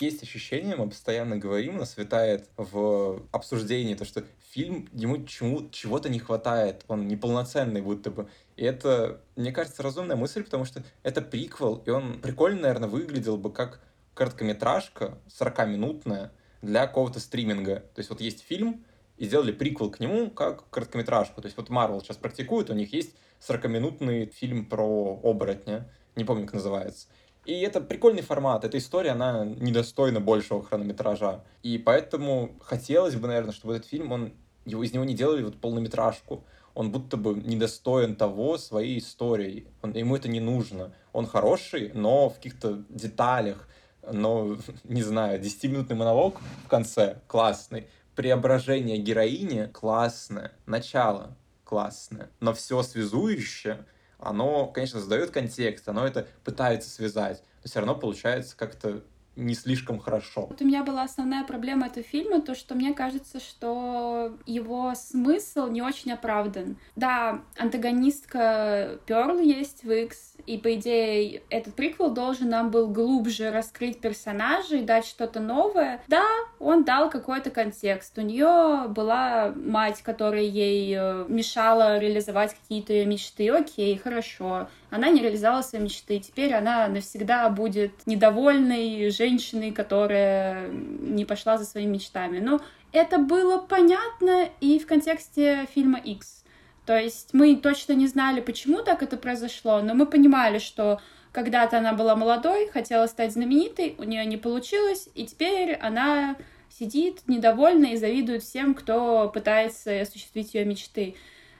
есть 0.00 0.22
ощущение, 0.22 0.76
мы 0.76 0.88
постоянно 0.88 1.36
говорим, 1.36 1.78
нас 1.78 1.96
витает 1.96 2.48
в 2.56 3.22
обсуждении, 3.32 3.94
то, 3.94 4.04
что 4.04 4.24
фильм, 4.50 4.88
ему 4.92 5.24
чему, 5.24 5.68
чего-то 5.70 6.08
не 6.08 6.18
хватает, 6.18 6.84
он 6.88 7.06
неполноценный 7.06 7.80
будто 7.80 8.10
бы. 8.10 8.28
И 8.56 8.64
это, 8.64 9.20
мне 9.36 9.52
кажется, 9.52 9.82
разумная 9.82 10.16
мысль, 10.16 10.44
потому 10.44 10.64
что 10.64 10.82
это 11.02 11.20
приквел, 11.22 11.82
и 11.86 11.90
он 11.90 12.20
прикольно, 12.20 12.62
наверное, 12.62 12.88
выглядел 12.88 13.36
бы 13.36 13.52
как 13.52 13.80
короткометражка 14.14 15.18
40-минутная 15.28 16.30
для 16.62 16.86
какого-то 16.86 17.20
стриминга. 17.20 17.80
То 17.94 17.98
есть 17.98 18.10
вот 18.10 18.20
есть 18.20 18.42
фильм, 18.42 18.84
и 19.16 19.26
сделали 19.26 19.52
приквел 19.52 19.90
к 19.90 20.00
нему 20.00 20.30
как 20.30 20.68
короткометражку. 20.70 21.40
То 21.40 21.46
есть 21.46 21.56
вот 21.56 21.68
Marvel 21.68 22.00
сейчас 22.00 22.16
практикует, 22.16 22.70
у 22.70 22.74
них 22.74 22.92
есть 22.92 23.14
40-минутный 23.40 24.26
фильм 24.26 24.66
про 24.66 25.20
оборотня, 25.22 25.88
не 26.16 26.24
помню, 26.24 26.44
как 26.44 26.54
называется. 26.54 27.08
И 27.44 27.60
это 27.60 27.80
прикольный 27.80 28.22
формат. 28.22 28.64
Эта 28.64 28.78
история, 28.78 29.10
она 29.10 29.44
недостойна 29.44 30.20
большего 30.20 30.62
хронометража. 30.62 31.44
И 31.62 31.76
поэтому 31.76 32.56
хотелось 32.60 33.16
бы, 33.16 33.28
наверное, 33.28 33.52
чтобы 33.52 33.76
этот 33.76 33.88
фильм, 33.88 34.12
он, 34.12 34.32
его, 34.64 34.82
из 34.82 34.94
него 34.94 35.04
не 35.04 35.14
делали 35.14 35.42
вот 35.42 35.60
полнометражку. 35.60 36.44
Он 36.74 36.90
будто 36.90 37.16
бы 37.16 37.34
недостоин 37.34 38.16
того 38.16 38.58
своей 38.58 38.98
историей. 38.98 39.68
Он, 39.82 39.92
ему 39.92 40.16
это 40.16 40.28
не 40.28 40.40
нужно. 40.40 40.92
Он 41.12 41.26
хороший, 41.26 41.92
но 41.94 42.28
в 42.28 42.36
каких-то 42.36 42.84
деталях, 42.88 43.68
но, 44.10 44.56
не 44.84 45.02
знаю, 45.02 45.40
10-минутный 45.40 45.96
монолог 45.96 46.40
в 46.64 46.68
конце 46.68 47.20
классный. 47.26 47.86
Преображение 48.16 48.98
героини 48.98 49.68
классное. 49.72 50.52
Начало 50.66 51.36
классное. 51.64 52.30
Но 52.40 52.52
все 52.52 52.82
связующее 52.82 53.84
оно, 54.24 54.66
конечно, 54.66 55.00
задает 55.00 55.30
контекст, 55.30 55.88
оно 55.88 56.06
это 56.06 56.26
пытается 56.44 56.88
связать, 56.88 57.42
но 57.62 57.68
все 57.68 57.80
равно 57.80 57.94
получается 57.94 58.56
как-то 58.56 59.02
не 59.36 59.54
слишком 59.54 59.98
хорошо. 59.98 60.46
Вот 60.46 60.60
у 60.60 60.64
меня 60.64 60.84
была 60.84 61.02
основная 61.02 61.44
проблема 61.44 61.86
этого 61.86 62.04
фильма, 62.04 62.40
то, 62.40 62.54
что 62.54 62.74
мне 62.74 62.94
кажется, 62.94 63.40
что 63.40 64.36
его 64.46 64.92
смысл 64.94 65.66
не 65.66 65.82
очень 65.82 66.12
оправдан. 66.12 66.76
Да, 66.96 67.42
антагонистка 67.58 68.98
Перл 69.06 69.38
есть 69.38 69.84
в 69.84 69.90
X, 69.90 70.34
и, 70.46 70.58
по 70.58 70.74
идее, 70.74 71.42
этот 71.50 71.74
приквел 71.74 72.10
должен 72.10 72.48
нам 72.50 72.70
был 72.70 72.88
глубже 72.88 73.50
раскрыть 73.50 74.00
персонажей, 74.00 74.82
дать 74.82 75.06
что-то 75.06 75.40
новое. 75.40 76.02
Да, 76.08 76.26
он 76.58 76.84
дал 76.84 77.10
какой-то 77.10 77.50
контекст. 77.50 78.16
У 78.18 78.20
нее 78.20 78.88
была 78.88 79.52
мать, 79.56 80.02
которая 80.02 80.42
ей 80.42 80.94
э, 80.96 81.24
мешала 81.28 81.98
реализовать 81.98 82.54
какие-то 82.54 83.04
мечты. 83.06 83.50
Окей, 83.50 83.96
хорошо. 83.96 84.68
Она 84.94 85.10
не 85.10 85.22
реализовала 85.22 85.62
свои 85.62 85.82
мечты. 85.82 86.20
Теперь 86.20 86.54
она 86.54 86.86
навсегда 86.86 87.48
будет 87.48 88.06
недовольной 88.06 89.10
женщиной, 89.10 89.72
которая 89.72 90.68
не 90.68 91.24
пошла 91.24 91.58
за 91.58 91.64
своими 91.64 91.94
мечтами. 91.94 92.38
Но 92.38 92.60
это 92.92 93.18
было 93.18 93.58
понятно 93.58 94.48
и 94.60 94.78
в 94.78 94.86
контексте 94.86 95.66
фильма 95.74 95.98
X. 95.98 96.44
То 96.86 96.96
есть 96.96 97.30
мы 97.32 97.56
точно 97.56 97.94
не 97.94 98.06
знали, 98.06 98.40
почему 98.40 98.84
так 98.84 99.02
это 99.02 99.16
произошло, 99.16 99.80
но 99.82 99.94
мы 99.94 100.06
понимали, 100.06 100.60
что 100.60 101.00
когда-то 101.32 101.78
она 101.78 101.92
была 101.92 102.14
молодой, 102.14 102.68
хотела 102.68 103.08
стать 103.08 103.32
знаменитой, 103.32 103.96
у 103.98 104.04
нее 104.04 104.24
не 104.24 104.36
получилось, 104.36 105.08
и 105.16 105.26
теперь 105.26 105.74
она 105.74 106.36
сидит 106.68 107.22
недовольна 107.26 107.86
и 107.86 107.96
завидует 107.96 108.44
всем, 108.44 108.74
кто 108.74 109.28
пытается 109.28 110.02
осуществить 110.02 110.54
ее 110.54 110.64
мечты. 110.64 111.16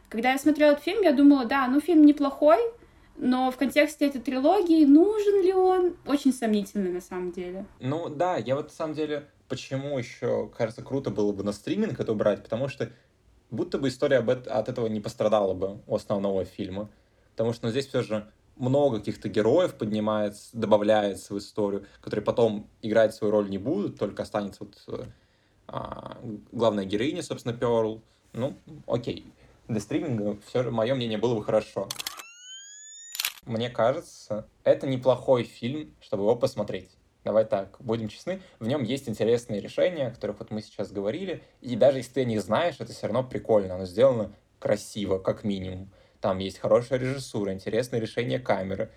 Когда 0.08 0.30
я 0.30 0.38
смотрела 0.38 0.70
этот 0.70 0.84
фильм, 0.84 1.02
я 1.02 1.10
думала, 1.10 1.46
да, 1.46 1.66
ну 1.66 1.80
фильм 1.80 2.06
неплохой, 2.06 2.60
но 3.16 3.50
в 3.50 3.56
контексте 3.56 4.06
этой 4.06 4.20
трилогии 4.20 4.84
нужен 4.84 5.42
ли 5.42 5.52
он, 5.52 5.96
очень 6.06 6.32
сомнительный 6.32 6.90
на 6.90 7.00
самом 7.00 7.32
деле. 7.32 7.66
Ну 7.80 8.08
да, 8.08 8.36
я 8.36 8.56
вот 8.56 8.66
на 8.66 8.74
самом 8.74 8.94
деле, 8.94 9.28
почему 9.48 9.98
еще, 9.98 10.50
кажется, 10.56 10.82
круто 10.82 11.10
было 11.10 11.32
бы 11.32 11.42
на 11.44 11.52
стриминг 11.52 12.00
это 12.00 12.12
убрать, 12.12 12.42
потому 12.42 12.68
что 12.68 12.90
будто 13.50 13.78
бы 13.78 13.88
история 13.88 14.18
от 14.18 14.68
этого 14.68 14.86
не 14.86 15.00
пострадала 15.00 15.54
бы 15.54 15.80
у 15.86 15.94
основного 15.94 16.44
фильма. 16.44 16.90
Потому 17.32 17.52
что 17.52 17.66
ну, 17.66 17.70
здесь 17.70 17.86
все 17.86 18.02
же 18.02 18.30
много 18.56 18.98
каких-то 18.98 19.28
героев 19.28 19.74
поднимается, 19.74 20.56
добавляется 20.56 21.34
в 21.34 21.38
историю, 21.38 21.86
которые 22.00 22.24
потом 22.24 22.68
играть 22.82 23.14
свою 23.14 23.32
роль 23.32 23.50
не 23.50 23.58
будут, 23.58 23.98
только 23.98 24.22
останется 24.22 24.64
вот 24.64 25.08
а, 25.66 26.18
главная 26.52 26.84
героиня, 26.84 27.22
собственно, 27.22 27.56
Перл. 27.56 28.02
Ну, 28.32 28.54
окей. 28.86 29.26
Для 29.66 29.80
стриминга 29.80 30.36
все 30.46 30.70
мое 30.70 30.94
мнение, 30.94 31.18
было 31.18 31.34
бы 31.34 31.42
хорошо. 31.42 31.88
Мне 33.46 33.70
кажется, 33.70 34.48
это 34.64 34.86
неплохой 34.86 35.44
фильм, 35.44 35.94
чтобы 36.00 36.22
его 36.22 36.36
посмотреть. 36.36 36.90
Давай 37.24 37.44
так, 37.46 37.76
будем 37.80 38.08
честны, 38.08 38.42
в 38.58 38.66
нем 38.66 38.82
есть 38.82 39.08
интересные 39.08 39.60
решения, 39.60 40.08
о 40.08 40.10
которых 40.10 40.40
вот 40.40 40.50
мы 40.50 40.60
сейчас 40.60 40.92
говорили, 40.92 41.42
и 41.62 41.74
даже 41.74 41.98
если 41.98 42.12
ты 42.12 42.24
них 42.26 42.42
знаешь, 42.42 42.76
это 42.78 42.92
все 42.92 43.06
равно 43.06 43.24
прикольно, 43.24 43.76
оно 43.76 43.86
сделано 43.86 44.34
красиво, 44.58 45.18
как 45.18 45.42
минимум. 45.42 45.90
Там 46.20 46.38
есть 46.38 46.58
хорошая 46.58 46.98
режиссура, 46.98 47.52
интересное 47.52 48.00
решение 48.00 48.38
камеры. 48.38 48.90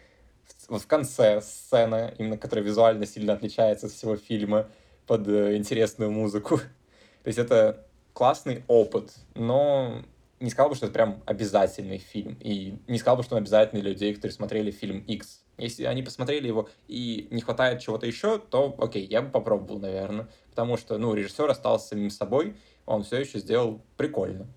Вот 0.67 0.81
в 0.81 0.87
конце 0.87 1.41
сцена, 1.41 2.13
именно 2.17 2.37
которая 2.37 2.65
визуально 2.65 3.05
сильно 3.05 3.33
отличается 3.33 3.87
от 3.87 3.93
всего 3.93 4.17
фильма, 4.17 4.69
под 5.05 5.27
э, 5.27 5.55
интересную 5.55 6.11
музыку. 6.11 6.57
То 7.23 7.27
есть 7.27 7.39
это 7.39 7.85
классный 8.13 8.63
опыт, 8.67 9.13
но 9.35 10.03
не 10.39 10.49
сказал 10.49 10.69
бы, 10.69 10.75
что 10.75 10.85
это 10.85 10.93
прям 10.93 11.23
обязательный 11.25 11.97
фильм. 11.97 12.37
И 12.41 12.77
не 12.87 12.99
сказал 12.99 13.17
бы, 13.17 13.23
что 13.23 13.35
он 13.35 13.41
обязательный 13.41 13.81
для 13.81 13.91
людей, 13.91 14.13
которые 14.13 14.33
смотрели 14.33 14.71
фильм 14.71 14.99
X. 14.99 15.43
Если 15.57 15.85
они 15.85 16.03
посмотрели 16.03 16.47
его 16.47 16.69
и 16.87 17.27
не 17.31 17.41
хватает 17.41 17.81
чего-то 17.81 18.05
еще, 18.05 18.37
то 18.37 18.75
окей, 18.77 19.05
я 19.05 19.21
бы 19.21 19.31
попробовал, 19.31 19.79
наверное. 19.79 20.29
Потому 20.51 20.77
что, 20.77 20.97
ну, 20.97 21.13
режиссер 21.13 21.49
остался 21.49 21.89
самим 21.89 22.09
собой, 22.09 22.55
он 22.85 23.03
все 23.03 23.17
еще 23.17 23.39
сделал 23.39 23.81
прикольно 23.97 24.47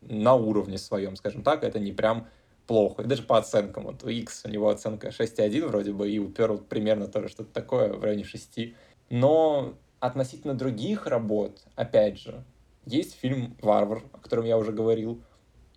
на 0.00 0.34
уровне 0.34 0.78
своем, 0.78 1.16
скажем 1.16 1.42
так, 1.42 1.64
это 1.64 1.78
не 1.78 1.92
прям 1.92 2.28
плохо. 2.66 3.04
Даже 3.04 3.22
по 3.22 3.38
оценкам. 3.38 3.84
Вот 3.84 4.04
у 4.04 4.08
X 4.08 4.42
у 4.44 4.48
него 4.48 4.68
оценка 4.68 5.08
6,1 5.08 5.66
вроде 5.66 5.92
бы, 5.92 6.10
и 6.10 6.18
у 6.18 6.28
Pearl 6.28 6.64
примерно 6.64 7.06
тоже 7.08 7.28
что-то 7.28 7.52
такое, 7.52 7.92
в 7.92 8.02
районе 8.02 8.24
6. 8.24 8.74
Но 9.10 9.74
относительно 10.00 10.54
других 10.54 11.06
работ, 11.06 11.62
опять 11.74 12.18
же, 12.18 12.44
есть 12.86 13.14
фильм 13.14 13.56
«Варвар», 13.60 14.04
о 14.12 14.18
котором 14.18 14.44
я 14.44 14.56
уже 14.56 14.72
говорил, 14.72 15.22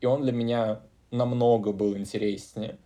и 0.02 0.06
он 0.06 0.24
для 0.24 0.32
меня 0.32 0.82
намного 1.12 1.72
был 1.72 1.98
интереснее. 1.98 2.78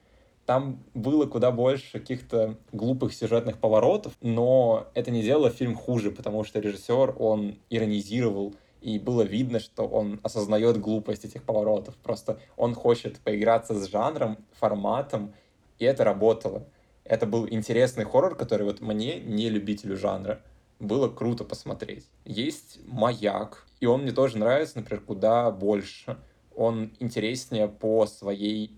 Там 0.45 0.83
было 0.93 1.25
куда 1.25 1.51
больше 1.51 1.99
каких-то 1.99 2.57
глупых 2.73 3.13
сюжетных 3.13 3.59
поворотов, 3.59 4.13
но 4.21 4.87
это 4.93 5.09
не 5.09 5.21
делало 5.21 5.49
фильм 5.49 5.75
хуже, 5.75 6.11
потому 6.11 6.43
что 6.43 6.59
режиссер, 6.59 7.15
он 7.17 7.59
иронизировал 7.69 8.53
и 8.81 8.99
было 8.99 9.21
видно, 9.21 9.59
что 9.59 9.87
он 9.87 10.19
осознает 10.23 10.79
глупость 10.81 11.23
этих 11.23 11.43
поворотов. 11.43 11.95
Просто 11.95 12.39
он 12.57 12.75
хочет 12.75 13.19
поиграться 13.19 13.73
с 13.73 13.89
жанром, 13.89 14.37
форматом, 14.51 15.33
и 15.79 15.85
это 15.85 16.03
работало. 16.03 16.67
Это 17.05 17.25
был 17.25 17.47
интересный 17.49 18.03
хоррор, 18.03 18.35
который 18.35 18.65
вот 18.65 18.81
мне, 18.81 19.19
не 19.21 19.49
любителю 19.49 19.95
жанра, 19.95 20.41
было 20.79 21.07
круто 21.07 21.45
посмотреть. 21.45 22.05
Есть 22.25 22.79
«Маяк», 22.85 23.65
и 23.79 23.85
он 23.85 24.01
мне 24.03 24.11
тоже 24.11 24.37
нравится, 24.37 24.77
например, 24.77 25.03
куда 25.03 25.49
больше. 25.51 26.17
Он 26.55 26.93
интереснее 26.99 27.67
по 27.67 28.05
своей 28.05 28.77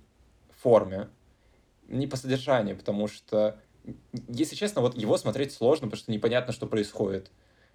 форме, 0.49 1.09
не 1.87 2.07
по 2.07 2.17
содержанию, 2.17 2.77
потому 2.77 3.07
что, 3.07 3.59
если 4.27 4.55
честно, 4.55 4.81
вот 4.81 4.95
его 4.95 5.17
смотреть 5.17 5.51
сложно, 5.51 5.87
потому 5.87 5.99
что 5.99 6.11
непонятно, 6.11 6.53
что 6.53 6.67
происходит. 6.67 7.31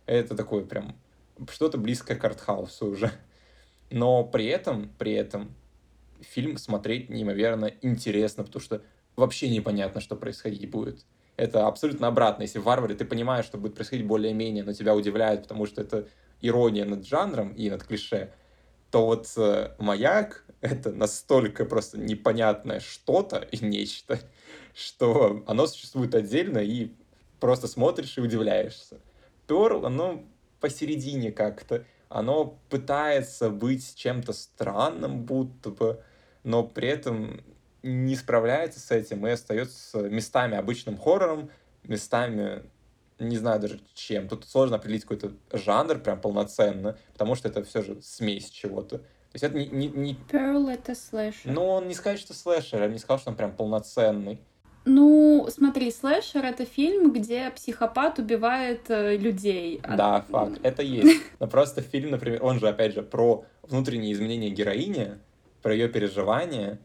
Это 0.07 0.37
такой 0.37 0.65
прям 0.65 0.97
что-то 1.49 1.79
близкое 1.79 2.17
к 2.17 2.25
артхаусу 2.25 2.87
уже. 2.87 3.13
Но 3.91 4.25
при 4.25 4.47
этом, 4.47 4.91
при 4.99 5.13
этом 5.13 5.55
фильм 6.21 6.59
смотреть 6.59 7.09
неимоверно 7.09 7.73
интересно, 7.83 8.45
потому 8.45 8.63
что 8.63 8.83
вообще 9.17 9.49
непонятно, 9.49 10.01
что 10.01 10.17
происходить 10.17 10.69
будет. 10.71 11.05
Это 11.37 11.67
абсолютно 11.67 12.07
обратно. 12.07 12.43
Если 12.43 12.59
в 12.59 12.65
«Варваре» 12.65 12.95
ты 12.95 13.05
понимаешь, 13.05 13.47
что 13.47 13.59
будет 13.59 13.75
происходить 13.75 14.07
более-менее, 14.07 14.63
но 14.63 14.73
тебя 14.73 14.95
удивляет, 14.95 15.43
потому 15.43 15.67
что 15.67 15.81
это 15.81 16.07
ирония 16.41 16.85
над 16.85 17.07
жанром 17.07 17.53
и 17.55 17.71
над 17.71 17.83
клише, 17.83 18.33
то 18.91 19.07
вот 19.07 19.33
э, 19.37 19.75
«Маяк»— 19.79 20.45
это 20.61 20.93
настолько 20.93 21.65
просто 21.65 21.99
непонятное 21.99 22.81
что-то 22.81 23.39
и 23.39 23.65
нечто, 23.65 24.19
что 24.75 25.43
оно 25.47 25.67
существует 25.67 26.15
отдельно, 26.15 26.59
и 26.59 26.93
просто 27.39 27.69
смотришь 27.69 28.19
и 28.19 28.21
удивляешься. 28.21 28.99
«Перл», 29.47 29.87
оно 29.87 30.25
посередине 30.61 31.33
как-то. 31.33 31.85
Оно 32.09 32.59
пытается 32.69 33.51
быть 33.51 33.95
чем-то 33.95 34.33
странным, 34.33 35.25
будто 35.25 35.71
бы, 35.71 36.03
но 36.43 36.65
при 36.65 36.89
этом 36.89 37.43
не 37.83 38.17
справляется 38.17 38.81
с 38.81 38.91
этим 38.91 39.27
и 39.27 39.31
остается 39.31 40.03
местами 40.03 40.57
обычным 40.57 40.97
хоррором, 40.99 41.51
местами 41.85 42.63
не 43.21 43.37
знаю 43.37 43.61
даже 43.61 43.81
чем. 43.95 44.29
Тут 44.29 44.49
сложно 44.49 44.77
определить 44.77 45.03
какой-то 45.03 45.33
жанр 45.53 45.99
прям 45.99 46.21
полноценно, 46.21 46.99
потому 47.13 47.35
что 47.35 47.49
это 47.49 47.63
все 47.63 47.83
же 47.83 48.01
смесь 48.03 48.51
чего-то. 48.51 48.99
То 48.99 49.35
есть 49.35 49.45
это 49.45 49.57
не... 49.57 49.67
не, 49.67 49.89
не... 49.89 50.15
Pearl 50.31 50.69
это 50.69 50.95
слэшер. 50.95 51.53
Ну, 51.53 51.65
он 51.65 51.87
не 51.87 51.95
сказать, 51.95 52.19
что 52.19 52.35
слэшер, 52.35 52.83
я 52.83 52.89
бы 52.89 52.93
не 52.93 52.99
сказал, 52.99 53.19
что 53.19 53.31
он 53.31 53.37
прям 53.37 53.55
полноценный. 53.55 54.41
Ну, 54.87 55.47
смотри, 55.51 55.91
слэшер— 55.93 56.45
это 56.47 56.65
фильм, 56.65 57.13
где 57.13 57.51
психопат 57.51 58.19
убивает 58.19 58.91
э, 58.91 59.17
людей. 59.17 59.81
Да, 59.87 60.23
факт, 60.23 60.59
это 60.63 60.83
есть. 60.83 61.23
Но 61.39 61.47
просто 61.47 61.83
фильм, 61.83 62.11
например, 62.11 62.43
он 62.43 62.59
же, 62.59 62.69
опять 62.69 62.95
же, 62.95 63.03
про 63.03 63.45
внутренние 63.63 64.13
изменения 64.15 64.51
героини, 64.51 65.19
про 65.63 65.75
ее 65.75 65.89
переживания, 65.89 66.81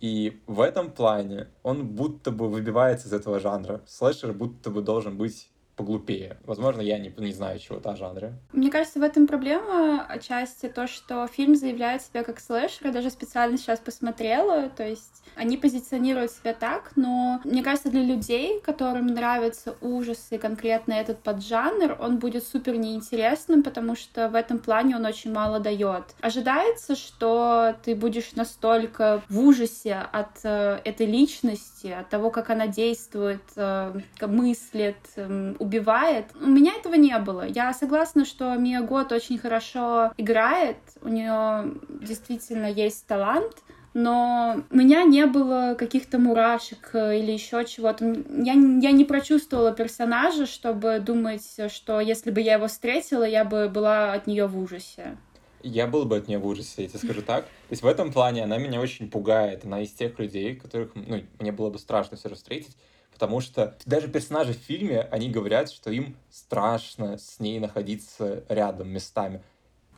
и 0.00 0.40
в 0.46 0.60
этом 0.60 0.90
плане 0.90 1.48
он 1.62 1.86
будто 1.86 2.30
бы 2.32 2.48
выбивается 2.48 3.08
из 3.08 3.12
этого 3.12 3.40
жанра. 3.40 3.80
Слэшер 3.86 4.32
будто 4.32 4.68
бы 4.68 4.82
должен 4.82 5.16
быть 5.16 5.48
поглупее. 5.76 6.36
Возможно, 6.44 6.80
я 6.80 6.98
не, 6.98 7.12
не 7.16 7.32
знаю 7.32 7.58
чего-то 7.58 7.92
о 7.92 7.96
жанре. 7.96 8.34
Мне 8.52 8.70
кажется, 8.70 8.98
в 8.98 9.02
этом 9.02 9.26
проблема 9.26 10.04
отчасти 10.06 10.68
то, 10.68 10.86
что 10.86 11.26
фильм 11.26 11.54
заявляет 11.54 12.02
себя 12.02 12.22
как 12.24 12.40
слэшер. 12.40 12.86
Я 12.88 12.92
даже 12.92 13.10
специально 13.10 13.56
сейчас 13.56 13.80
посмотрела. 13.80 14.68
То 14.68 14.86
есть 14.86 15.22
они 15.34 15.56
позиционируют 15.56 16.30
себя 16.30 16.52
так, 16.52 16.92
но 16.96 17.40
мне 17.44 17.62
кажется, 17.62 17.90
для 17.90 18.02
людей, 18.02 18.60
которым 18.60 19.06
нравятся 19.06 19.76
ужасы, 19.80 20.38
конкретно 20.38 20.92
этот 20.92 21.22
поджанр, 21.22 21.96
он 22.00 22.18
будет 22.18 22.44
супер 22.44 22.76
неинтересным, 22.76 23.62
потому 23.62 23.96
что 23.96 24.28
в 24.28 24.34
этом 24.34 24.58
плане 24.58 24.96
он 24.96 25.06
очень 25.06 25.32
мало 25.32 25.58
дает. 25.58 26.04
Ожидается, 26.20 26.96
что 26.96 27.74
ты 27.84 27.94
будешь 27.94 28.32
настолько 28.34 29.22
в 29.28 29.38
ужасе 29.38 29.94
от 30.12 30.44
э, 30.44 30.80
этой 30.84 31.06
личности, 31.06 31.86
от 31.88 32.08
того, 32.08 32.30
как 32.30 32.50
она 32.50 32.66
действует, 32.66 33.42
э, 33.56 33.98
мыслит, 34.20 34.96
э, 35.16 35.54
убивает. 35.62 36.26
У 36.40 36.46
меня 36.46 36.72
этого 36.74 36.94
не 36.94 37.16
было. 37.18 37.46
Я 37.46 37.72
согласна, 37.72 38.24
что 38.24 38.54
Мия 38.56 38.82
Гот 38.82 39.12
очень 39.12 39.38
хорошо 39.38 40.12
играет, 40.16 40.76
у 41.00 41.08
нее 41.08 41.74
действительно 41.88 42.66
есть 42.66 43.06
талант, 43.06 43.54
но 43.94 44.62
у 44.70 44.76
меня 44.76 45.04
не 45.04 45.26
было 45.26 45.74
каких-то 45.78 46.18
мурашек 46.18 46.90
э, 46.94 47.18
или 47.18 47.32
еще 47.32 47.64
чего-то. 47.64 48.06
Я, 48.28 48.54
я 48.54 48.92
не 48.92 49.04
прочувствовала 49.04 49.72
персонажа, 49.72 50.46
чтобы 50.46 50.98
думать, 50.98 51.46
что 51.70 52.00
если 52.00 52.30
бы 52.30 52.40
я 52.40 52.54
его 52.54 52.68
встретила, 52.68 53.24
я 53.24 53.44
бы 53.44 53.68
была 53.68 54.14
от 54.14 54.26
нее 54.26 54.46
в 54.46 54.58
ужасе. 54.58 55.18
Я 55.62 55.86
был 55.86 56.06
бы 56.06 56.16
от 56.16 56.26
нее 56.26 56.38
в 56.38 56.46
ужасе, 56.46 56.82
я 56.82 56.88
тебе 56.88 56.98
скажу 56.98 57.22
так. 57.22 57.44
То 57.44 57.70
есть 57.70 57.82
в 57.82 57.86
этом 57.86 58.12
плане 58.12 58.44
она 58.44 58.58
меня 58.58 58.80
очень 58.80 59.10
пугает. 59.10 59.64
Она 59.64 59.82
из 59.82 59.92
тех 59.92 60.18
людей, 60.18 60.56
которых, 60.56 60.92
ну, 60.94 61.22
мне 61.38 61.52
было 61.52 61.70
бы 61.70 61.78
страшно 61.78 62.16
все 62.16 62.30
же 62.30 62.34
встретить, 62.34 62.76
потому 63.12 63.40
что 63.40 63.76
даже 63.84 64.08
персонажи 64.08 64.52
в 64.52 64.56
фильме, 64.56 65.00
они 65.10 65.30
говорят, 65.30 65.70
что 65.70 65.90
им 65.90 66.16
страшно 66.30 67.18
с 67.18 67.40
ней 67.40 67.60
находиться 67.60 68.44
рядом 68.48 68.88
местами. 68.88 69.42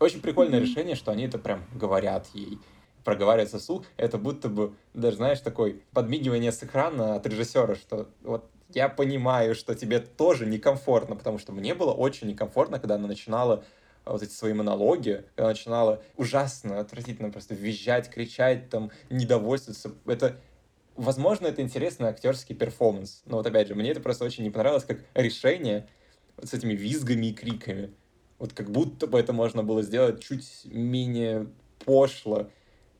Очень 0.00 0.20
прикольное 0.20 0.60
решение, 0.60 0.96
что 0.96 1.12
они 1.12 1.24
это 1.24 1.38
прям 1.38 1.64
говорят 1.74 2.28
ей 2.34 2.58
проговаривается 3.04 3.58
вслух, 3.58 3.84
это 3.96 4.18
будто 4.18 4.48
бы, 4.48 4.74
даже, 4.94 5.18
знаешь, 5.18 5.40
такой 5.40 5.82
подмигивание 5.92 6.50
с 6.50 6.62
экрана 6.62 7.16
от 7.16 7.26
режиссера, 7.26 7.74
что 7.74 8.08
вот 8.22 8.50
я 8.70 8.88
понимаю, 8.88 9.54
что 9.54 9.74
тебе 9.74 10.00
тоже 10.00 10.46
некомфортно, 10.46 11.14
потому 11.14 11.38
что 11.38 11.52
мне 11.52 11.74
было 11.74 11.92
очень 11.92 12.28
некомфортно, 12.28 12.80
когда 12.80 12.96
она 12.96 13.06
начинала 13.06 13.62
вот 14.04 14.22
эти 14.22 14.32
свои 14.32 14.52
монологи, 14.52 15.24
когда 15.34 15.48
начинала 15.48 16.02
ужасно, 16.16 16.80
отвратительно 16.80 17.30
просто 17.30 17.54
визжать, 17.54 18.10
кричать, 18.10 18.68
там, 18.68 18.90
недовольствоваться. 19.10 19.92
Это, 20.06 20.36
возможно, 20.96 21.46
это 21.46 21.62
интересный 21.62 22.08
актерский 22.08 22.54
перформанс, 22.54 23.22
но 23.26 23.38
вот 23.38 23.46
опять 23.46 23.68
же, 23.68 23.74
мне 23.74 23.90
это 23.90 24.00
просто 24.00 24.24
очень 24.24 24.44
не 24.44 24.50
понравилось 24.50 24.84
как 24.84 25.00
решение 25.14 25.88
вот 26.36 26.48
с 26.48 26.54
этими 26.54 26.74
визгами 26.74 27.26
и 27.26 27.34
криками. 27.34 27.94
Вот 28.38 28.52
как 28.52 28.70
будто 28.70 29.06
бы 29.06 29.18
это 29.18 29.32
можно 29.32 29.62
было 29.62 29.82
сделать 29.82 30.22
чуть 30.22 30.64
менее 30.64 31.46
пошло, 31.84 32.50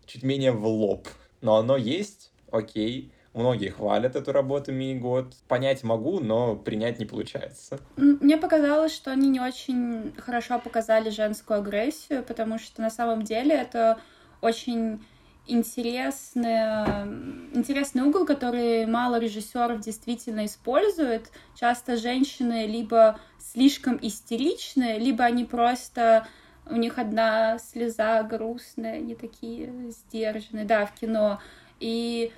чуть 0.06 0.22
менее 0.22 0.52
в 0.52 0.66
лоб. 0.66 1.08
Но 1.40 1.56
оно 1.56 1.76
есть, 1.76 2.32
окей. 2.50 3.12
Многие 3.34 3.70
хвалят 3.70 4.14
эту 4.14 4.30
работу 4.30 4.70
Мии 4.70 4.96
Год. 4.96 5.34
Понять 5.48 5.82
могу, 5.82 6.20
но 6.20 6.54
принять 6.54 7.00
не 7.00 7.04
получается. 7.04 7.80
Мне 7.96 8.36
показалось, 8.36 8.94
что 8.94 9.10
они 9.10 9.28
не 9.28 9.40
очень 9.40 10.14
хорошо 10.16 10.60
показали 10.60 11.10
женскую 11.10 11.58
агрессию, 11.58 12.22
потому 12.22 12.60
что 12.60 12.80
на 12.80 12.90
самом 12.90 13.22
деле 13.22 13.56
это 13.56 13.98
очень 14.40 15.04
интересный, 15.46 17.04
интересный 17.52 18.02
угол, 18.02 18.24
который 18.24 18.86
мало 18.86 19.18
режиссеров 19.18 19.80
действительно 19.80 20.46
используют. 20.46 21.30
Часто 21.58 21.96
женщины 21.96 22.66
либо 22.66 23.18
слишком 23.38 23.98
истеричны, 24.00 24.98
либо 24.98 25.24
они 25.24 25.44
просто 25.44 26.26
у 26.66 26.76
них 26.76 26.98
одна 26.98 27.58
слеза 27.58 28.22
грустная, 28.22 28.96
они 28.96 29.14
такие 29.14 29.90
сдержанные, 29.90 30.64
да, 30.64 30.86
в 30.86 30.94
кино. 30.94 31.40
И 31.78 32.32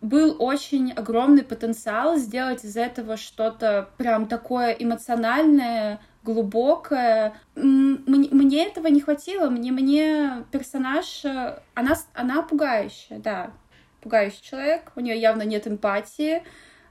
был 0.00 0.36
очень 0.40 0.90
огромный 0.92 1.44
потенциал 1.44 2.16
сделать 2.16 2.64
из 2.64 2.76
этого 2.76 3.16
что-то 3.16 3.88
прям 3.98 4.26
такое 4.26 4.72
эмоциональное, 4.72 6.00
глубокое. 6.22 7.34
Мне, 7.54 8.28
мне 8.30 8.66
этого 8.66 8.86
не 8.88 9.00
хватило. 9.00 9.50
Мне, 9.50 9.72
мне 9.72 10.44
персонаж... 10.50 11.24
Она, 11.74 11.96
она 12.14 12.42
пугающая, 12.42 13.18
да. 13.18 13.52
Пугающий 14.00 14.42
человек. 14.42 14.92
У 14.96 15.00
нее 15.00 15.20
явно 15.20 15.42
нет 15.42 15.66
эмпатии. 15.66 16.42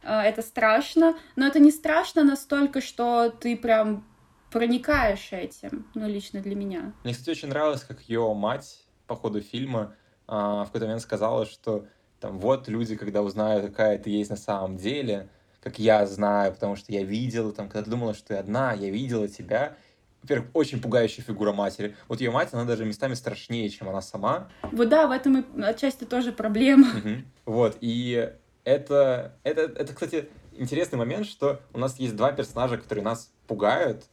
А, 0.04 0.24
это 0.24 0.42
страшно. 0.42 1.16
Но 1.36 1.48
это 1.48 1.60
не 1.60 1.72
страшно 1.72 2.24
настолько, 2.24 2.82
что 2.82 3.30
ты 3.30 3.56
прям 3.56 4.06
проникаешь 4.52 5.32
этим, 5.32 5.88
ну, 5.96 6.08
лично 6.08 6.42
для 6.42 6.56
меня. 6.56 6.94
Мне, 7.04 7.14
кстати, 7.14 7.30
очень 7.30 7.48
нравилось, 7.48 7.84
как 7.84 8.02
ее 8.02 8.34
мать 8.34 8.86
по 9.08 9.16
ходу 9.16 9.42
фильма 9.42 9.96
а, 10.28 10.64
в 10.64 10.68
какой-то 10.68 10.86
момент 10.86 11.02
сказала, 11.02 11.46
что 11.46 11.86
там 12.20 12.38
вот 12.38 12.68
люди, 12.68 12.96
когда 12.96 13.22
узнают, 13.22 13.66
какая 13.66 13.98
ты 13.98 14.10
есть 14.10 14.30
на 14.30 14.36
самом 14.36 14.78
деле, 14.78 15.30
как 15.62 15.80
я 15.80 16.06
знаю, 16.06 16.54
потому 16.54 16.76
что 16.76 16.92
я 16.92 17.04
видела, 17.04 17.52
там, 17.52 17.68
когда 17.68 17.84
ты 17.84 17.90
думала, 17.90 18.14
что 18.14 18.30
ты 18.30 18.36
одна, 18.36 18.74
я 18.74 18.90
видела 18.90 19.28
тебя. 19.28 19.76
Во-первых, 20.24 20.50
очень 20.54 20.82
пугающая 20.82 21.24
фигура 21.24 21.52
матери. 21.52 21.96
Вот 22.08 22.22
ее 22.22 22.30
мать, 22.32 22.50
она 22.52 22.66
даже 22.66 22.86
местами 22.86 23.16
страшнее, 23.16 23.70
чем 23.70 23.90
она 23.90 24.02
сама. 24.02 24.50
Вот 24.72 24.90
да, 24.90 25.08
в 25.08 25.12
этом 25.12 25.42
и 25.42 25.62
отчасти 25.62 26.04
тоже 26.04 26.32
проблема. 26.32 26.90
Угу. 26.90 27.16
Вот, 27.46 27.78
и 27.82 28.32
это, 28.64 29.34
это, 29.44 29.62
это, 29.62 29.94
кстати, 29.94 30.30
интересный 30.58 31.00
момент, 31.00 31.26
что 31.26 31.60
у 31.74 31.80
нас 31.80 31.98
есть 32.00 32.16
два 32.16 32.32
персонажа, 32.32 32.78
которые 32.78 33.04
нас 33.04 33.32
пугают, 33.48 34.06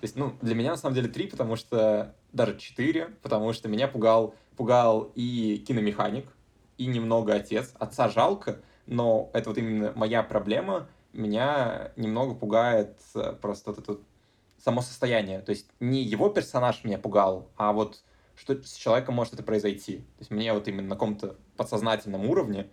то 0.00 0.04
есть, 0.04 0.14
ну, 0.14 0.32
для 0.40 0.54
меня 0.54 0.70
на 0.70 0.76
самом 0.76 0.94
деле 0.94 1.08
три, 1.08 1.26
потому 1.26 1.56
что 1.56 2.14
даже 2.32 2.56
четыре, 2.56 3.06
потому 3.22 3.52
что 3.52 3.68
меня 3.68 3.88
пугал, 3.88 4.34
пугал 4.56 5.10
и 5.16 5.62
киномеханик, 5.66 6.26
и 6.76 6.86
немного 6.86 7.34
отец. 7.34 7.72
Отца 7.80 8.08
жалко, 8.08 8.60
но 8.88 9.30
это 9.34 9.50
вот 9.50 9.58
именно 9.58 9.92
моя 9.94 10.22
проблема. 10.22 10.88
Меня 11.12 11.92
немного 11.96 12.34
пугает 12.34 12.98
э, 13.14 13.32
просто 13.40 13.70
вот 13.70 13.78
это 13.78 13.92
вот 13.92 14.02
само 14.58 14.80
состояние. 14.80 15.40
То 15.40 15.50
есть 15.50 15.70
не 15.78 16.02
его 16.02 16.28
персонаж 16.30 16.82
меня 16.84 16.98
пугал, 16.98 17.50
а 17.56 17.72
вот 17.72 18.02
что 18.34 18.60
с 18.62 18.74
человеком 18.74 19.14
может 19.14 19.34
это 19.34 19.42
произойти. 19.42 19.98
То 19.98 20.20
есть 20.20 20.30
мне 20.30 20.52
вот 20.52 20.68
именно 20.68 20.88
на 20.88 20.94
каком-то 20.94 21.36
подсознательном 21.56 22.28
уровне 22.28 22.70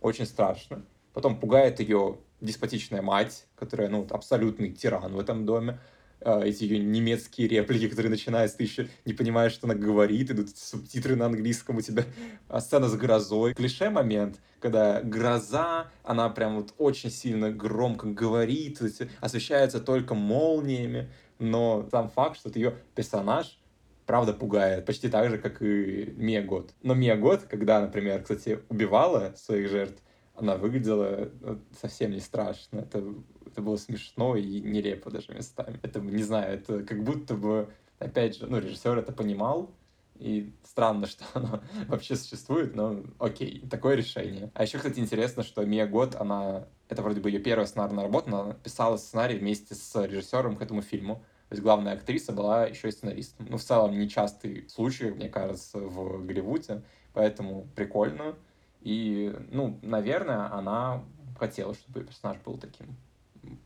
очень 0.00 0.26
страшно. 0.26 0.84
Потом 1.12 1.38
пугает 1.38 1.80
ее 1.80 2.18
деспотичная 2.40 3.02
мать, 3.02 3.46
которая, 3.56 3.88
ну, 3.88 4.06
абсолютный 4.10 4.72
тиран 4.72 5.14
в 5.14 5.20
этом 5.20 5.44
доме. 5.44 5.80
А, 6.24 6.42
эти 6.42 6.64
ее 6.64 6.78
немецкие 6.78 7.48
реплики, 7.48 7.88
которые 7.88 8.10
начинаются, 8.10 8.58
ты 8.58 8.64
еще 8.64 8.88
не 9.04 9.12
понимаешь, 9.12 9.52
что 9.52 9.66
она 9.66 9.74
говорит, 9.74 10.30
идут 10.30 10.56
субтитры 10.56 11.16
на 11.16 11.26
английском, 11.26 11.76
у 11.76 11.80
тебя 11.80 12.04
а, 12.48 12.60
сцена 12.60 12.88
с 12.88 12.96
грозой. 12.96 13.54
Клише 13.54 13.90
момент, 13.90 14.38
когда 14.60 15.00
гроза, 15.02 15.90
она 16.04 16.28
прям 16.28 16.56
вот 16.56 16.74
очень 16.78 17.10
сильно 17.10 17.50
громко 17.50 18.06
говорит, 18.06 18.80
освещается 19.20 19.80
только 19.80 20.14
молниями, 20.14 21.10
но 21.38 21.88
сам 21.90 22.08
факт, 22.08 22.38
что 22.38 22.50
ее 22.54 22.74
персонаж 22.94 23.58
правда 24.06 24.32
пугает, 24.32 24.84
почти 24.84 25.08
так 25.08 25.30
же, 25.30 25.38
как 25.38 25.62
и 25.62 26.12
Мия 26.16 26.42
Год. 26.42 26.74
Но 26.82 26.94
Мия 26.94 27.16
Год, 27.16 27.42
когда, 27.48 27.80
например, 27.80 28.22
кстати, 28.22 28.60
убивала 28.68 29.34
своих 29.36 29.68
жертв, 29.68 30.02
она 30.34 30.56
выглядела 30.56 31.30
э, 31.40 31.56
совсем 31.80 32.10
не 32.10 32.20
страшно. 32.20 32.80
Это 32.80 33.04
это 33.52 33.62
было 33.62 33.76
смешно 33.76 34.36
и 34.36 34.60
нелепо 34.60 35.10
даже 35.10 35.32
местами. 35.32 35.78
Это, 35.82 36.00
не 36.00 36.22
знаю, 36.22 36.54
это 36.54 36.82
как 36.82 37.04
будто 37.04 37.34
бы, 37.34 37.68
опять 37.98 38.36
же, 38.36 38.46
ну, 38.46 38.58
режиссер 38.58 38.98
это 38.98 39.12
понимал, 39.12 39.70
и 40.16 40.52
странно, 40.64 41.06
что 41.08 41.24
оно 41.34 41.60
вообще 41.88 42.16
существует, 42.16 42.74
но 42.74 43.02
окей, 43.18 43.64
такое 43.70 43.94
решение. 43.94 44.50
А 44.54 44.62
еще, 44.62 44.78
кстати, 44.78 44.98
интересно, 44.98 45.42
что 45.42 45.64
Мия 45.64 45.86
Год, 45.86 46.14
она, 46.14 46.66
это 46.88 47.02
вроде 47.02 47.20
бы 47.20 47.30
ее 47.30 47.40
первая 47.40 47.66
сценарная 47.66 48.04
работа, 48.04 48.30
она 48.30 48.54
писала 48.54 48.96
сценарий 48.96 49.38
вместе 49.38 49.74
с 49.74 50.02
режиссером 50.02 50.56
к 50.56 50.62
этому 50.62 50.82
фильму. 50.82 51.16
То 51.48 51.54
есть 51.54 51.62
главная 51.62 51.92
актриса 51.92 52.32
была 52.32 52.64
еще 52.66 52.88
и 52.88 52.92
сценаристом. 52.92 53.46
Ну, 53.50 53.58
в 53.58 53.62
целом, 53.62 53.98
нечастый 53.98 54.66
случай, 54.70 55.10
мне 55.10 55.28
кажется, 55.28 55.78
в 55.78 56.24
Голливуде, 56.24 56.82
поэтому 57.12 57.66
прикольно. 57.76 58.34
И, 58.80 59.34
ну, 59.50 59.78
наверное, 59.82 60.50
она 60.50 61.04
хотела, 61.38 61.74
чтобы 61.74 62.04
персонаж 62.04 62.38
был 62.38 62.56
таким. 62.56 62.96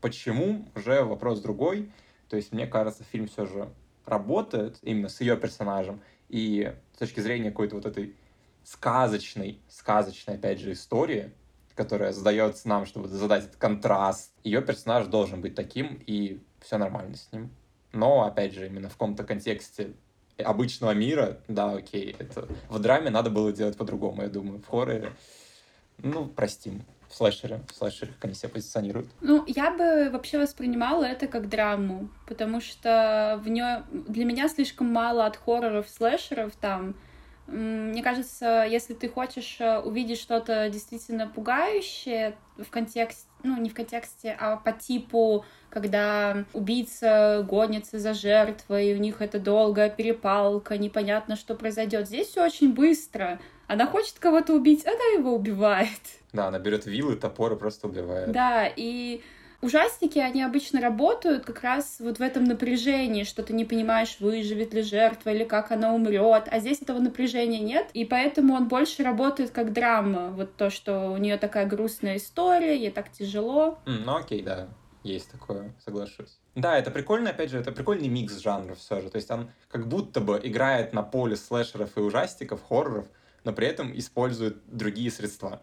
Почему? 0.01 0.67
Уже 0.75 1.03
вопрос 1.03 1.41
другой. 1.41 1.91
То 2.29 2.35
есть, 2.35 2.51
мне 2.51 2.67
кажется, 2.67 3.03
фильм 3.03 3.27
все 3.27 3.45
же 3.45 3.69
работает 4.05 4.77
именно 4.81 5.09
с 5.09 5.21
ее 5.21 5.37
персонажем. 5.37 6.01
И 6.29 6.73
с 6.93 6.97
точки 6.97 7.19
зрения 7.19 7.51
какой-то 7.51 7.75
вот 7.75 7.85
этой 7.85 8.15
сказочной, 8.63 9.59
сказочной, 9.69 10.35
опять 10.35 10.59
же, 10.59 10.73
истории, 10.73 11.31
которая 11.75 12.11
задается 12.11 12.67
нам, 12.67 12.85
чтобы 12.85 13.07
задать 13.07 13.45
этот 13.45 13.55
контраст, 13.55 14.33
ее 14.43 14.61
персонаж 14.61 15.07
должен 15.07 15.41
быть 15.41 15.55
таким, 15.55 16.01
и 16.05 16.41
все 16.59 16.77
нормально 16.77 17.15
с 17.15 17.31
ним. 17.31 17.51
Но, 17.93 18.25
опять 18.25 18.53
же, 18.53 18.65
именно 18.67 18.89
в 18.89 18.93
каком-то 18.93 19.23
контексте 19.23 19.93
обычного 20.37 20.91
мира, 20.91 21.39
да, 21.47 21.73
окей, 21.73 22.15
это 22.19 22.47
в 22.69 22.79
драме 22.79 23.09
надо 23.09 23.29
было 23.29 23.53
делать 23.53 23.77
по-другому, 23.77 24.23
я 24.23 24.27
думаю. 24.27 24.59
В 24.59 24.67
хорроре, 24.67 25.13
ну, 25.99 26.27
простим 26.27 26.83
в 27.09 27.15
слэшере, 27.15 27.61
как 28.13 28.25
они 28.25 28.33
себя 28.33 28.49
позиционируют? 28.49 29.09
Ну, 29.21 29.43
я 29.47 29.71
бы 29.71 30.09
вообще 30.11 30.39
воспринимала 30.39 31.03
это 31.03 31.27
как 31.27 31.49
драму, 31.49 32.09
потому 32.27 32.61
что 32.61 33.39
в 33.43 33.49
нее 33.49 33.83
для 33.91 34.25
меня 34.25 34.47
слишком 34.49 34.91
мало 34.91 35.25
от 35.25 35.37
хорроров, 35.37 35.89
слэшеров 35.89 36.55
там. 36.55 36.95
Мне 37.47 38.03
кажется, 38.03 38.67
если 38.69 38.93
ты 38.93 39.07
хочешь 39.07 39.55
э, 39.59 39.79
увидеть 39.79 40.19
что-то 40.19 40.69
действительно 40.69 41.27
пугающее 41.27 42.35
в 42.57 42.69
контексте, 42.69 43.25
ну, 43.43 43.57
не 43.57 43.69
в 43.69 43.73
контексте, 43.73 44.35
а 44.37 44.57
по 44.57 44.73
типу, 44.73 45.45
когда 45.69 46.43
убийца 46.51 47.45
гонится 47.47 47.99
за 47.99 48.13
жертвой, 48.13 48.93
у 48.95 48.97
них 48.97 49.21
это 49.21 49.39
долгая 49.39 49.89
перепалка, 49.89 50.77
непонятно, 50.77 51.37
что 51.37 51.55
произойдет. 51.55 52.07
Здесь 52.07 52.27
все 52.27 52.43
очень 52.43 52.73
быстро. 52.73 53.39
Она 53.67 53.87
хочет 53.87 54.19
кого-то 54.19 54.53
убить, 54.53 54.85
она 54.85 55.17
его 55.17 55.33
убивает. 55.33 55.89
Да, 56.33 56.47
она 56.47 56.59
берет 56.59 56.85
вилы, 56.85 57.15
топоры 57.15 57.55
просто 57.55 57.87
убивает. 57.87 58.31
Да, 58.31 58.67
и 58.67 59.21
ужастики, 59.61 60.19
они 60.19 60.43
обычно 60.43 60.81
работают 60.81 61.45
как 61.45 61.61
раз 61.61 61.97
вот 61.99 62.19
в 62.19 62.21
этом 62.21 62.43
напряжении, 62.43 63.23
что 63.23 63.43
ты 63.43 63.53
не 63.53 63.65
понимаешь, 63.65 64.17
выживет 64.19 64.73
ли 64.73 64.81
жертва 64.81 65.31
или 65.31 65.43
как 65.43 65.71
она 65.71 65.93
умрет, 65.93 66.47
а 66.49 66.59
здесь 66.59 66.81
этого 66.81 66.99
напряжения 66.99 67.59
нет, 67.59 67.89
и 67.93 68.05
поэтому 68.05 68.53
он 68.53 68.67
больше 68.67 69.03
работает 69.03 69.51
как 69.51 69.73
драма, 69.73 70.29
вот 70.31 70.55
то, 70.55 70.69
что 70.69 71.11
у 71.11 71.17
нее 71.17 71.37
такая 71.37 71.65
грустная 71.65 72.17
история, 72.17 72.77
ей 72.77 72.91
так 72.91 73.11
тяжело. 73.11 73.79
Mm, 73.85 74.03
ну 74.05 74.15
окей, 74.17 74.41
да, 74.41 74.67
есть 75.03 75.31
такое, 75.31 75.73
соглашусь. 75.83 76.39
Да, 76.55 76.77
это 76.77 76.91
прикольно, 76.91 77.29
опять 77.29 77.51
же, 77.51 77.59
это 77.59 77.71
прикольный 77.71 78.09
микс 78.09 78.37
жанров 78.39 78.79
все 78.79 79.01
же, 79.01 79.09
то 79.09 79.15
есть 79.15 79.31
он 79.31 79.51
как 79.69 79.87
будто 79.87 80.21
бы 80.21 80.39
играет 80.43 80.93
на 80.93 81.03
поле 81.03 81.35
слэшеров 81.35 81.97
и 81.97 82.01
ужастиков, 82.01 82.61
хорроров, 82.63 83.07
но 83.43 83.53
при 83.53 83.67
этом 83.67 83.97
использует 83.97 84.57
другие 84.67 85.09
средства 85.09 85.61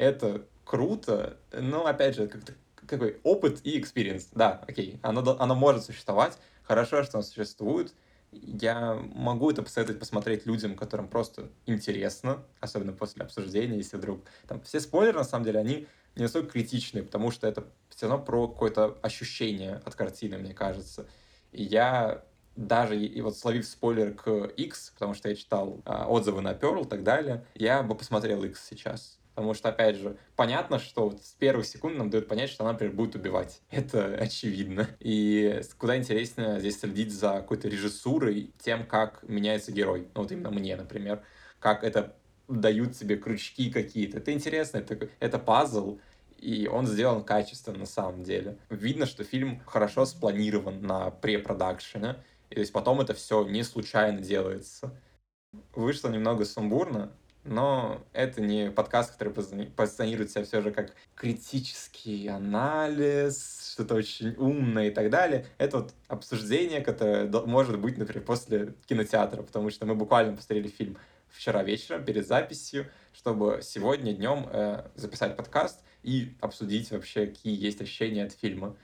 это 0.00 0.46
круто, 0.64 1.36
но, 1.52 1.86
опять 1.86 2.16
же, 2.16 2.26
как-то 2.26 2.54
какой 2.86 3.20
опыт 3.22 3.60
и 3.64 3.78
experience. 3.78 4.28
Да, 4.32 4.64
окей, 4.66 4.98
оно, 5.02 5.36
оно 5.38 5.54
может 5.54 5.84
существовать, 5.84 6.38
хорошо, 6.62 7.04
что 7.04 7.18
оно 7.18 7.22
существует. 7.22 7.94
Я 8.32 8.94
могу 8.94 9.50
это 9.50 9.62
посоветовать 9.62 10.00
посмотреть 10.00 10.46
людям, 10.46 10.74
которым 10.74 11.08
просто 11.08 11.50
интересно, 11.66 12.42
особенно 12.60 12.92
после 12.92 13.24
обсуждения, 13.24 13.76
если 13.76 13.96
вдруг... 13.96 14.20
Там 14.48 14.60
все 14.62 14.80
спойлеры, 14.80 15.18
на 15.18 15.24
самом 15.24 15.44
деле, 15.44 15.60
они 15.60 15.86
не 16.16 16.22
настолько 16.22 16.52
критичны, 16.52 17.02
потому 17.02 17.30
что 17.30 17.46
это 17.46 17.66
все 17.90 18.08
равно 18.08 18.24
про 18.24 18.48
какое-то 18.48 18.98
ощущение 19.02 19.82
от 19.84 19.94
картины, 19.94 20.38
мне 20.38 20.54
кажется. 20.54 21.06
И 21.52 21.62
я 21.62 22.24
даже 22.56 22.98
и 22.98 23.20
вот 23.20 23.36
словив 23.36 23.66
спойлер 23.66 24.14
к 24.14 24.46
X, 24.56 24.92
потому 24.94 25.14
что 25.14 25.28
я 25.28 25.36
читал 25.36 25.82
а, 25.84 26.06
отзывы 26.06 26.40
на 26.40 26.52
Pearl 26.52 26.84
и 26.84 26.88
так 26.88 27.02
далее, 27.02 27.44
я 27.54 27.82
бы 27.82 27.94
посмотрел 27.94 28.44
X 28.44 28.66
сейчас. 28.68 29.19
Потому 29.34 29.54
что, 29.54 29.68
опять 29.68 29.96
же, 29.96 30.16
понятно, 30.36 30.78
что 30.78 31.08
вот 31.08 31.22
с 31.22 31.32
первых 31.32 31.66
секунд 31.66 31.96
нам 31.96 32.10
дают 32.10 32.28
понять, 32.28 32.50
что 32.50 32.64
она, 32.64 32.72
например, 32.72 32.94
будет 32.94 33.14
убивать. 33.14 33.62
Это 33.70 34.14
очевидно. 34.14 34.88
И 34.98 35.60
куда 35.78 35.96
интереснее 35.96 36.60
здесь 36.60 36.80
следить 36.80 37.12
за 37.12 37.34
какой-то 37.34 37.68
режиссурой, 37.68 38.52
тем, 38.58 38.86
как 38.86 39.22
меняется 39.22 39.72
герой. 39.72 40.08
Ну, 40.14 40.22
вот 40.22 40.32
именно 40.32 40.50
мне, 40.50 40.76
например. 40.76 41.22
Как 41.58 41.84
это 41.84 42.16
дают 42.48 42.96
тебе 42.96 43.16
крючки 43.16 43.70
какие-то. 43.70 44.18
Это 44.18 44.32
интересно, 44.32 44.78
это, 44.78 45.08
это 45.20 45.38
пазл, 45.38 46.00
и 46.38 46.68
он 46.68 46.86
сделан 46.86 47.22
качественно 47.22 47.78
на 47.78 47.86
самом 47.86 48.24
деле. 48.24 48.58
Видно, 48.68 49.06
что 49.06 49.24
фильм 49.24 49.62
хорошо 49.66 50.04
спланирован 50.06 50.82
на 50.82 51.10
препродакшене, 51.10 52.16
и 52.50 52.54
то 52.54 52.60
есть 52.60 52.72
потом 52.72 53.00
это 53.00 53.14
все 53.14 53.46
не 53.46 53.62
случайно 53.62 54.20
делается. 54.20 54.98
Вышло 55.74 56.08
немного 56.08 56.44
сумбурно, 56.44 57.12
но 57.44 58.02
это 58.12 58.40
не 58.40 58.70
подкаст, 58.70 59.12
который 59.12 59.32
позиционирует 59.32 60.30
себя 60.30 60.44
все 60.44 60.60
же 60.60 60.70
как 60.70 60.94
критический 61.14 62.28
анализ, 62.28 63.72
что-то 63.72 63.94
очень 63.94 64.34
умное 64.36 64.88
и 64.88 64.90
так 64.90 65.10
далее. 65.10 65.46
Это 65.58 65.78
вот 65.78 65.94
обсуждение, 66.08 66.80
которое 66.80 67.26
может 67.46 67.78
быть, 67.78 67.96
например, 67.96 68.24
после 68.24 68.74
кинотеатра, 68.86 69.42
потому 69.42 69.70
что 69.70 69.86
мы 69.86 69.94
буквально 69.94 70.36
посмотрели 70.36 70.68
фильм 70.68 70.98
вчера 71.28 71.62
вечером 71.62 72.04
перед 72.04 72.26
записью, 72.26 72.86
чтобы 73.12 73.60
сегодня 73.62 74.12
днем 74.12 74.46
э, 74.50 74.88
записать 74.94 75.36
подкаст 75.36 75.80
и 76.02 76.36
обсудить 76.40 76.90
вообще, 76.90 77.26
какие 77.26 77.58
есть 77.58 77.80
ощущения 77.80 78.24
от 78.24 78.32
фильма. 78.32 78.76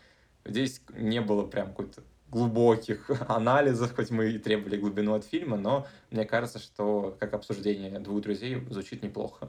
Здесь 0.45 0.81
не 0.95 1.21
было 1.21 1.47
прям 1.47 1.69
какой-то 1.69 2.03
глубоких 2.37 3.11
анализов, 3.29 3.97
хоть 3.97 4.11
мы 4.11 4.31
и 4.33 4.39
требовали 4.39 4.77
глубину 4.77 5.15
от 5.15 5.25
фильма, 5.25 5.57
но 5.57 5.87
мне 6.11 6.27
кажется, 6.27 6.59
что 6.59 7.17
как 7.19 7.33
обсуждение 7.33 7.99
двух 7.99 8.21
друзей 8.21 8.63
звучит 8.71 9.03
неплохо. 9.03 9.49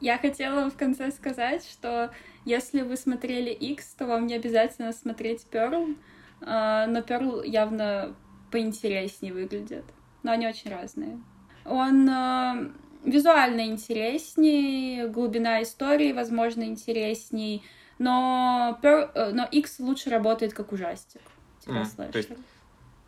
Я 0.00 0.16
хотела 0.16 0.70
в 0.70 0.76
конце 0.76 1.10
сказать, 1.10 1.64
что 1.70 2.10
если 2.46 2.82
вы 2.82 2.96
смотрели 2.96 3.50
X, 3.50 3.94
то 3.98 4.06
вам 4.06 4.26
не 4.26 4.34
обязательно 4.34 4.92
смотреть 4.92 5.46
Pearl, 5.50 5.94
а, 6.40 6.86
но 6.86 7.00
Pearl 7.00 7.46
явно 7.46 8.14
поинтереснее 8.50 9.34
выглядит. 9.34 9.84
Но 10.22 10.32
они 10.32 10.46
очень 10.46 10.70
разные. 10.70 11.20
Он 11.66 12.08
а, 12.08 12.72
визуально 13.04 13.66
интереснее, 13.66 15.08
глубина 15.08 15.62
истории, 15.62 16.12
возможно, 16.12 16.62
интересней, 16.62 17.62
но, 17.98 18.78
Pearl, 18.82 19.10
э, 19.14 19.30
но 19.32 19.44
X 19.44 19.78
лучше 19.80 20.10
работает 20.10 20.54
как 20.54 20.72
ужастик. 20.72 21.20
Mm, 21.66 22.10
то 22.10 22.18
есть 22.18 22.30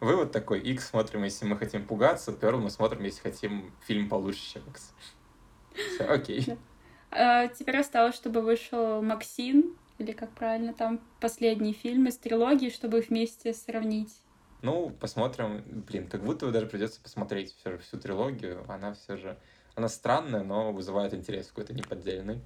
вывод 0.00 0.32
такой, 0.32 0.60
X 0.60 0.88
смотрим, 0.88 1.24
если 1.24 1.44
мы 1.46 1.56
хотим 1.56 1.86
пугаться, 1.86 2.32
Pearl 2.32 2.58
мы 2.58 2.70
смотрим, 2.70 3.02
если 3.04 3.20
хотим 3.20 3.72
фильм 3.86 4.08
получше, 4.08 4.54
чем 4.54 4.62
X. 4.68 4.92
Все, 5.74 6.04
окей. 6.04 6.58
А, 7.10 7.48
теперь 7.48 7.78
осталось, 7.78 8.14
чтобы 8.14 8.40
вышел 8.40 9.00
Максим, 9.02 9.76
или 9.98 10.12
как 10.12 10.30
правильно, 10.32 10.74
там 10.74 11.00
последний 11.20 11.72
фильм 11.72 12.08
из 12.08 12.16
трилогии, 12.16 12.70
чтобы 12.70 12.98
их 12.98 13.08
вместе 13.08 13.54
сравнить. 13.54 14.12
Ну, 14.62 14.90
посмотрим. 14.90 15.62
Блин, 15.86 16.08
как 16.08 16.24
будто 16.24 16.46
бы 16.46 16.52
даже 16.52 16.66
придется 16.66 17.00
посмотреть 17.00 17.54
все 17.54 17.72
же 17.72 17.78
всю 17.78 17.98
трилогию. 17.98 18.64
Она 18.66 18.94
все 18.94 19.16
же... 19.16 19.38
Она 19.74 19.88
странная, 19.88 20.42
но 20.42 20.72
вызывает 20.72 21.12
интерес 21.12 21.48
какой-то 21.48 21.74
неподдельный. 21.74 22.40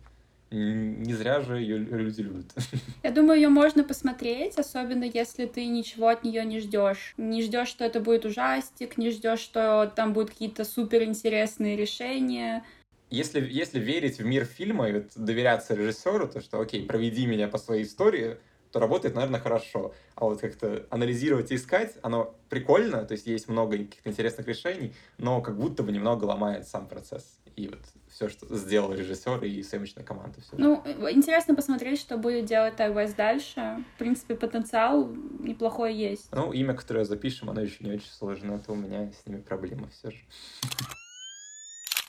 Не 0.51 1.13
зря 1.13 1.41
же 1.43 1.59
ее 1.59 1.77
люди 1.77 2.23
любят. 2.23 2.47
Я 3.03 3.11
думаю, 3.11 3.39
ее 3.39 3.49
можно 3.49 3.85
посмотреть, 3.85 4.57
особенно 4.57 5.05
если 5.05 5.45
ты 5.45 5.67
ничего 5.67 6.09
от 6.09 6.25
нее 6.25 6.45
не 6.45 6.61
ждешь. 6.61 7.15
Не 7.19 7.43
ждешь, 7.43 7.69
что 7.69 7.85
это 7.85 8.01
будет 8.01 8.25
ужастик, 8.25 8.97
не 8.97 9.11
ждешь, 9.11 9.41
что 9.41 9.93
там 9.95 10.15
будут 10.15 10.31
какие-то 10.31 10.65
супер 10.65 11.03
интересные 11.03 11.77
решения. 11.77 12.65
Если, 13.11 13.41
если 13.41 13.79
верить 13.79 14.19
в 14.19 14.25
мир 14.25 14.45
фильма 14.45 14.89
и 14.89 14.93
вот 14.93 15.13
доверяться 15.17 15.75
режиссеру, 15.75 16.29
то 16.29 16.41
что, 16.41 16.61
окей, 16.61 16.87
проведи 16.87 17.27
меня 17.27 17.49
по 17.49 17.59
своей 17.59 17.85
истории, 17.85 18.39
то 18.71 18.81
работает, 18.81 19.15
наверное, 19.15 19.41
хорошо. 19.41 19.95
А 20.15 20.25
вот 20.25 20.41
как-то 20.41 20.87
анализировать 20.91 21.51
и 21.51 21.57
искать, 21.57 21.97
оно 22.03 22.35
прикольно, 22.49 23.05
то 23.05 23.13
есть 23.13 23.27
есть 23.27 23.49
много 23.49 23.79
каких-то 23.79 24.11
интересных 24.11 24.47
решений, 24.47 24.95
но 25.17 25.41
как 25.41 25.59
будто 25.59 25.83
бы 25.83 25.93
немного 25.93 26.25
ломает 26.25 26.67
сам 26.69 26.87
процесс. 26.87 27.39
И 27.59 27.67
вот 27.67 27.81
все, 28.09 28.29
что 28.29 28.57
сделал 28.57 28.93
режиссер 28.93 29.43
и 29.45 29.65
съемочная 29.65 30.05
команда. 30.05 30.41
Все. 30.41 30.57
Ну, 30.57 30.81
интересно 31.11 31.57
посмотреть, 31.57 31.99
что 31.99 32.17
будет 32.17 32.45
делать 32.45 32.77
Тайвайс 32.77 33.15
дальше. 33.15 33.85
В 33.97 33.99
принципе, 33.99 34.37
потенциал 34.37 35.09
неплохой 35.41 35.93
есть. 35.93 36.29
Ну, 36.31 36.53
имя, 36.53 36.75
которое 36.75 37.05
запишем, 37.05 37.51
оно 37.51 37.63
еще 37.63 37.83
не 37.83 37.91
очень 37.91 38.11
сложно, 38.11 38.53
это 38.53 38.71
у 38.71 38.77
меня 38.77 39.11
с 39.11 39.27
ними 39.27 39.41
проблема 39.41 39.89
все 39.89 40.13
же. 40.13 40.19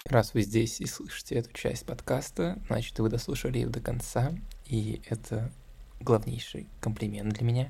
Раз 0.05 0.35
вы 0.35 0.43
здесь 0.43 0.81
и 0.81 0.85
слышите 0.85 1.35
эту 1.35 1.51
часть 1.53 1.83
подкаста, 1.87 2.59
значит, 2.67 2.99
вы 2.99 3.09
дослушали 3.09 3.57
ее 3.57 3.69
до 3.69 3.79
конца, 3.79 4.31
и 4.67 5.01
это 5.09 5.51
главнейший 5.99 6.67
комплимент 6.79 7.33
для 7.33 7.45
меня. 7.45 7.69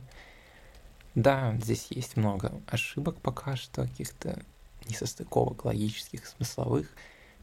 Да, 1.15 1.57
здесь 1.61 1.87
есть 1.91 2.17
много 2.17 2.61
ошибок 2.67 3.21
пока 3.21 3.55
что, 3.55 3.83
каких-то 3.83 4.43
несостыковок 4.89 5.63
логических, 5.63 6.25
смысловых, 6.27 6.89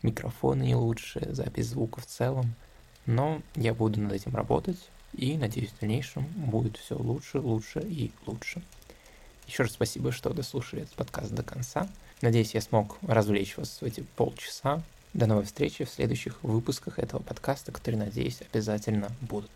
микрофоны 0.02 0.62
не 0.62 0.74
лучше, 0.74 1.28
запись 1.32 1.68
звука 1.68 2.00
в 2.00 2.06
целом, 2.06 2.54
но 3.06 3.40
я 3.54 3.74
буду 3.74 4.00
над 4.00 4.12
этим 4.12 4.34
работать, 4.34 4.78
и 5.12 5.36
надеюсь, 5.36 5.70
в 5.70 5.80
дальнейшем 5.80 6.24
будет 6.36 6.76
все 6.76 6.96
лучше, 6.96 7.38
лучше 7.38 7.80
и 7.80 8.12
лучше. 8.26 8.62
Еще 9.46 9.62
раз 9.62 9.72
спасибо, 9.72 10.12
что 10.12 10.32
дослушали 10.32 10.82
этот 10.82 10.94
подкаст 10.94 11.32
до 11.32 11.42
конца. 11.42 11.88
Надеюсь, 12.20 12.54
я 12.54 12.60
смог 12.60 12.98
развлечь 13.02 13.56
вас 13.56 13.80
в 13.80 13.84
эти 13.84 14.04
полчаса. 14.16 14.82
До 15.14 15.26
новой 15.26 15.44
встречи 15.44 15.84
в 15.84 15.90
следующих 15.90 16.42
выпусках 16.42 16.98
этого 16.98 17.22
подкаста, 17.22 17.72
которые, 17.72 18.04
надеюсь, 18.04 18.40
обязательно 18.52 19.10
будут. 19.20 19.50